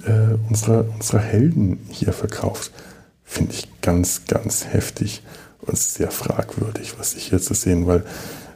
äh, 0.06 0.34
unserer, 0.48 0.86
unserer 0.94 1.20
Helden 1.20 1.80
hier 1.90 2.12
verkauft. 2.12 2.72
Finde 3.24 3.52
ich 3.52 3.68
ganz, 3.82 4.22
ganz 4.26 4.66
heftig 4.66 5.22
und 5.60 5.76
sehr 5.78 6.10
fragwürdig, 6.10 6.94
was 6.98 7.14
ich 7.14 7.28
hier 7.28 7.40
zu 7.40 7.54
sehen, 7.54 7.86
weil 7.86 8.04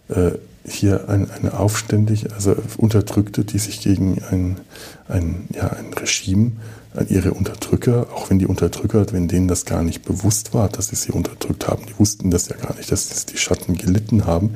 äh, 0.08 0.32
hier 0.64 1.08
ein, 1.08 1.30
eine 1.30 1.58
aufständig, 1.58 2.32
also 2.32 2.54
Unterdrückte, 2.76 3.44
die 3.44 3.58
sich 3.58 3.80
gegen 3.80 4.22
ein, 4.30 4.60
ein, 5.08 5.48
ja, 5.52 5.68
ein 5.68 5.92
Regime, 5.94 6.52
an 6.94 7.08
ihre 7.08 7.32
Unterdrücker, 7.32 8.08
auch 8.14 8.30
wenn 8.30 8.38
die 8.38 8.46
Unterdrücker, 8.46 9.06
wenn 9.12 9.28
denen 9.28 9.48
das 9.48 9.64
gar 9.64 9.82
nicht 9.82 10.02
bewusst 10.02 10.52
war, 10.52 10.68
dass 10.68 10.88
sie 10.88 10.96
sie 10.96 11.12
unterdrückt 11.12 11.68
haben, 11.68 11.86
die 11.86 11.98
wussten 11.98 12.30
das 12.30 12.48
ja 12.48 12.56
gar 12.56 12.76
nicht, 12.76 12.92
dass 12.92 13.26
die 13.26 13.38
Schatten 13.38 13.76
gelitten 13.76 14.26
haben, 14.26 14.54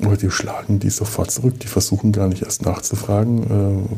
aber 0.00 0.16
die 0.16 0.30
schlagen 0.30 0.78
die 0.78 0.90
sofort 0.90 1.30
zurück. 1.30 1.58
Die 1.60 1.66
versuchen 1.66 2.12
gar 2.12 2.28
nicht 2.28 2.42
erst 2.42 2.64
nachzufragen, 2.64 3.42
äh, 3.44 3.88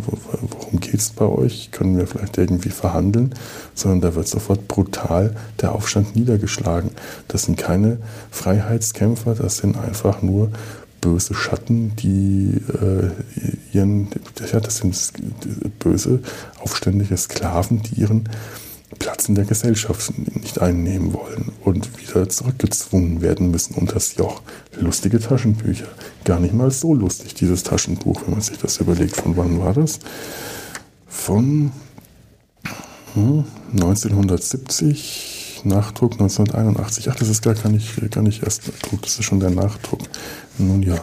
worum 0.41 0.81
geht 0.81 0.95
es 1.01 1.11
bei 1.11 1.27
euch? 1.27 1.71
Können 1.73 1.99
wir 1.99 2.07
vielleicht 2.07 2.39
irgendwie 2.39 2.71
verhandeln? 2.71 3.35
Sondern 3.75 4.01
da 4.01 4.15
wird 4.15 4.29
sofort 4.29 4.67
brutal 4.67 5.37
der 5.61 5.73
Aufstand 5.73 6.17
niedergeschlagen. 6.17 6.91
Das 7.29 7.45
sind 7.45 7.59
keine 7.59 7.99
Freiheitskämpfer, 8.31 9.35
das 9.35 9.59
sind 9.59 9.77
einfach 9.77 10.23
nur 10.23 10.51
böse 11.01 11.35
Schatten, 11.35 11.97
die 11.97 12.61
äh, 12.69 13.11
ihren, 13.77 14.09
ja, 14.53 14.61
das 14.61 14.79
sind 14.79 14.97
böse, 15.79 16.21
aufständige 16.61 17.17
Sklaven, 17.17 17.83
die 17.83 18.01
ihren 18.01 18.29
Platz 19.01 19.29
in 19.29 19.35
der 19.35 19.47
Gesellschaft 19.47 20.13
nicht 20.37 20.61
einnehmen 20.61 21.13
wollen 21.13 21.51
und 21.65 21.99
wieder 21.99 22.29
zurückgezwungen 22.29 23.23
werden 23.23 23.51
müssen 23.51 23.75
unter 23.75 23.95
das 23.95 24.15
Joch. 24.15 24.43
Lustige 24.79 25.19
Taschenbücher. 25.19 25.89
Gar 26.25 26.39
nicht 26.39 26.55
mal 26.55 26.71
so 26.71 26.95
lustig, 26.95 27.35
dieses 27.35 27.65
Taschenbuch, 27.65 28.23
wenn 28.23 28.35
man 28.35 28.43
sich 28.43 28.59
das 28.59 28.77
überlegt. 28.77 29.17
Von 29.17 29.37
wann 29.37 29.59
war 29.59 29.73
das? 29.73 29.99
Von 31.09 31.73
hm, 33.15 33.45
1970, 33.73 35.63
Nachdruck 35.65 36.13
1981. 36.13 37.11
Ach, 37.11 37.17
das 37.17 37.29
ist 37.29 37.43
gar, 37.43 37.55
gar, 37.55 37.73
nicht, 37.73 38.11
gar 38.11 38.23
nicht 38.23 38.43
erst 38.43 38.71
Druck, 38.83 39.03
das 39.03 39.19
ist 39.19 39.25
schon 39.25 39.41
der 39.41 39.51
Nachdruck. 39.51 40.03
Nun 40.59 40.83
ja. 40.83 41.03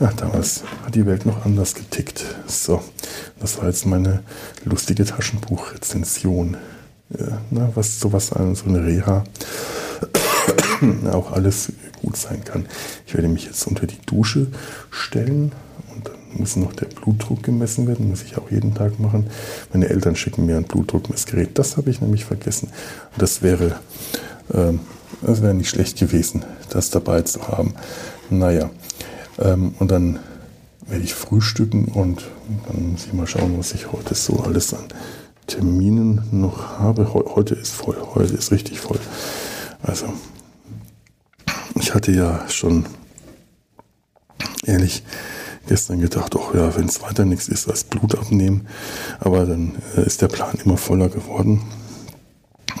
Ja, 0.00 0.10
damals 0.16 0.64
hat 0.84 0.94
die 0.94 1.06
Welt 1.06 1.26
noch 1.26 1.44
anders 1.44 1.74
getickt. 1.74 2.24
So, 2.48 2.82
das 3.38 3.58
war 3.58 3.66
jetzt 3.66 3.86
meine 3.86 4.22
lustige 4.64 5.04
Taschenbuchrezension 5.04 6.56
na, 7.50 7.70
was 7.74 8.00
sowas 8.00 8.28
so 8.28 8.64
eine 8.66 8.84
Reha 8.84 9.24
auch 11.12 11.32
alles 11.32 11.72
gut 12.00 12.16
sein 12.16 12.44
kann. 12.44 12.66
Ich 13.06 13.14
werde 13.14 13.28
mich 13.28 13.46
jetzt 13.46 13.66
unter 13.66 13.86
die 13.86 14.00
Dusche 14.06 14.48
stellen 14.90 15.52
und 15.94 16.08
dann 16.08 16.14
muss 16.34 16.56
noch 16.56 16.72
der 16.72 16.86
Blutdruck 16.86 17.42
gemessen 17.42 17.86
werden, 17.86 18.08
muss 18.08 18.22
ich 18.22 18.36
auch 18.38 18.50
jeden 18.50 18.74
Tag 18.74 18.98
machen. 18.98 19.28
Meine 19.72 19.88
Eltern 19.88 20.16
schicken 20.16 20.46
mir 20.46 20.56
ein 20.56 20.64
Blutdruckmessgerät. 20.64 21.58
Das 21.58 21.76
habe 21.76 21.90
ich 21.90 22.00
nämlich 22.00 22.24
vergessen. 22.24 22.70
Das 23.18 23.42
wäre, 23.42 23.76
ähm, 24.52 24.80
das 25.20 25.42
wäre 25.42 25.54
nicht 25.54 25.68
schlecht 25.68 25.98
gewesen, 25.98 26.44
das 26.70 26.90
dabei 26.90 27.22
zu 27.22 27.46
haben. 27.48 27.74
Naja, 28.30 28.70
ähm, 29.38 29.74
und 29.78 29.90
dann 29.90 30.18
werde 30.86 31.04
ich 31.04 31.14
frühstücken 31.14 31.84
und 31.86 32.22
dann 32.66 32.92
muss 32.92 33.06
ich 33.06 33.12
mal 33.12 33.26
schauen, 33.26 33.58
was 33.58 33.72
ich 33.72 33.92
heute 33.92 34.14
so 34.14 34.40
alles 34.40 34.74
an 34.74 34.84
Terminen 35.52 36.22
noch 36.30 36.78
habe. 36.78 37.12
Heute 37.12 37.54
ist 37.54 37.74
voll, 37.74 37.96
heute 38.14 38.32
ist 38.32 38.52
richtig 38.52 38.80
voll. 38.80 38.98
Also, 39.82 40.06
ich 41.74 41.94
hatte 41.94 42.10
ja 42.10 42.48
schon 42.48 42.86
ehrlich 44.64 45.02
gestern 45.68 46.00
gedacht, 46.00 46.34
ach 46.38 46.54
ja, 46.54 46.74
wenn 46.74 46.86
es 46.86 47.02
weiter 47.02 47.26
nichts 47.26 47.48
ist 47.48 47.68
als 47.68 47.84
Blut 47.84 48.14
abnehmen. 48.14 48.66
Aber 49.20 49.44
dann 49.44 49.72
äh, 49.94 50.06
ist 50.06 50.22
der 50.22 50.28
Plan 50.28 50.56
immer 50.64 50.78
voller 50.78 51.10
geworden. 51.10 51.60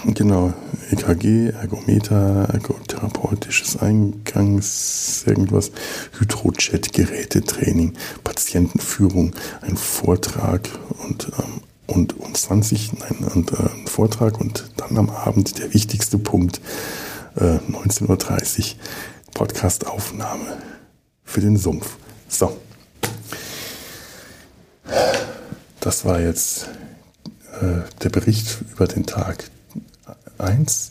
Genau, 0.06 0.54
EKG, 0.90 1.50
Ergometer, 1.50 2.48
ergotherapeutisches 2.54 3.76
Eingangs, 3.76 5.24
irgendwas, 5.26 5.72
Hydrojet-Gerätetraining, 6.18 7.92
Patientenführung, 8.24 9.34
ein 9.60 9.76
Vortrag 9.76 10.70
und, 11.06 11.30
ähm, 11.38 11.60
und 11.86 12.18
um 12.18 12.34
20, 12.34 12.98
nein, 12.98 13.16
und, 13.34 13.52
äh, 13.52 13.56
ein 13.56 13.86
Vortrag 13.86 14.40
und 14.40 14.64
dann 14.76 14.96
am 14.96 15.10
Abend 15.10 15.58
der 15.58 15.72
wichtigste 15.74 16.18
Punkt, 16.18 16.60
äh, 17.36 17.58
19.30 17.68 18.60
Uhr, 18.60 18.80
Podcastaufnahme 19.34 20.58
für 21.24 21.40
den 21.40 21.56
Sumpf. 21.56 21.96
So. 22.28 22.56
Das 25.80 26.04
war 26.04 26.20
jetzt 26.20 26.68
äh, 27.60 27.88
der 28.02 28.10
Bericht 28.10 28.58
über 28.72 28.86
den 28.86 29.06
Tag 29.06 29.44
1 30.38 30.90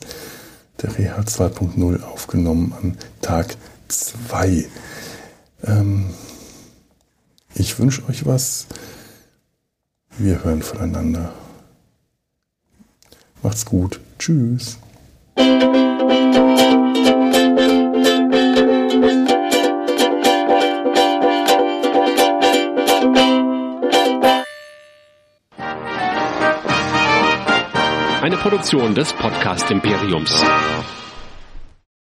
der 0.81 0.97
Reha 0.97 1.19
2.0 1.21 2.03
aufgenommen 2.03 2.73
an 2.73 2.97
Tag 3.21 3.55
2. 3.87 4.65
Ähm, 5.63 6.13
ich 7.53 7.77
wünsche 7.77 8.07
euch 8.09 8.25
was. 8.25 8.67
Wir 10.17 10.43
hören 10.43 10.61
voneinander. 10.61 11.31
Macht's 13.41 13.65
gut. 13.65 13.99
Tschüss. 14.19 14.77
Eine 28.21 28.37
Produktion 28.37 28.93
des 28.93 29.11
Podcast 29.13 29.71
Imperiums. 29.71 30.43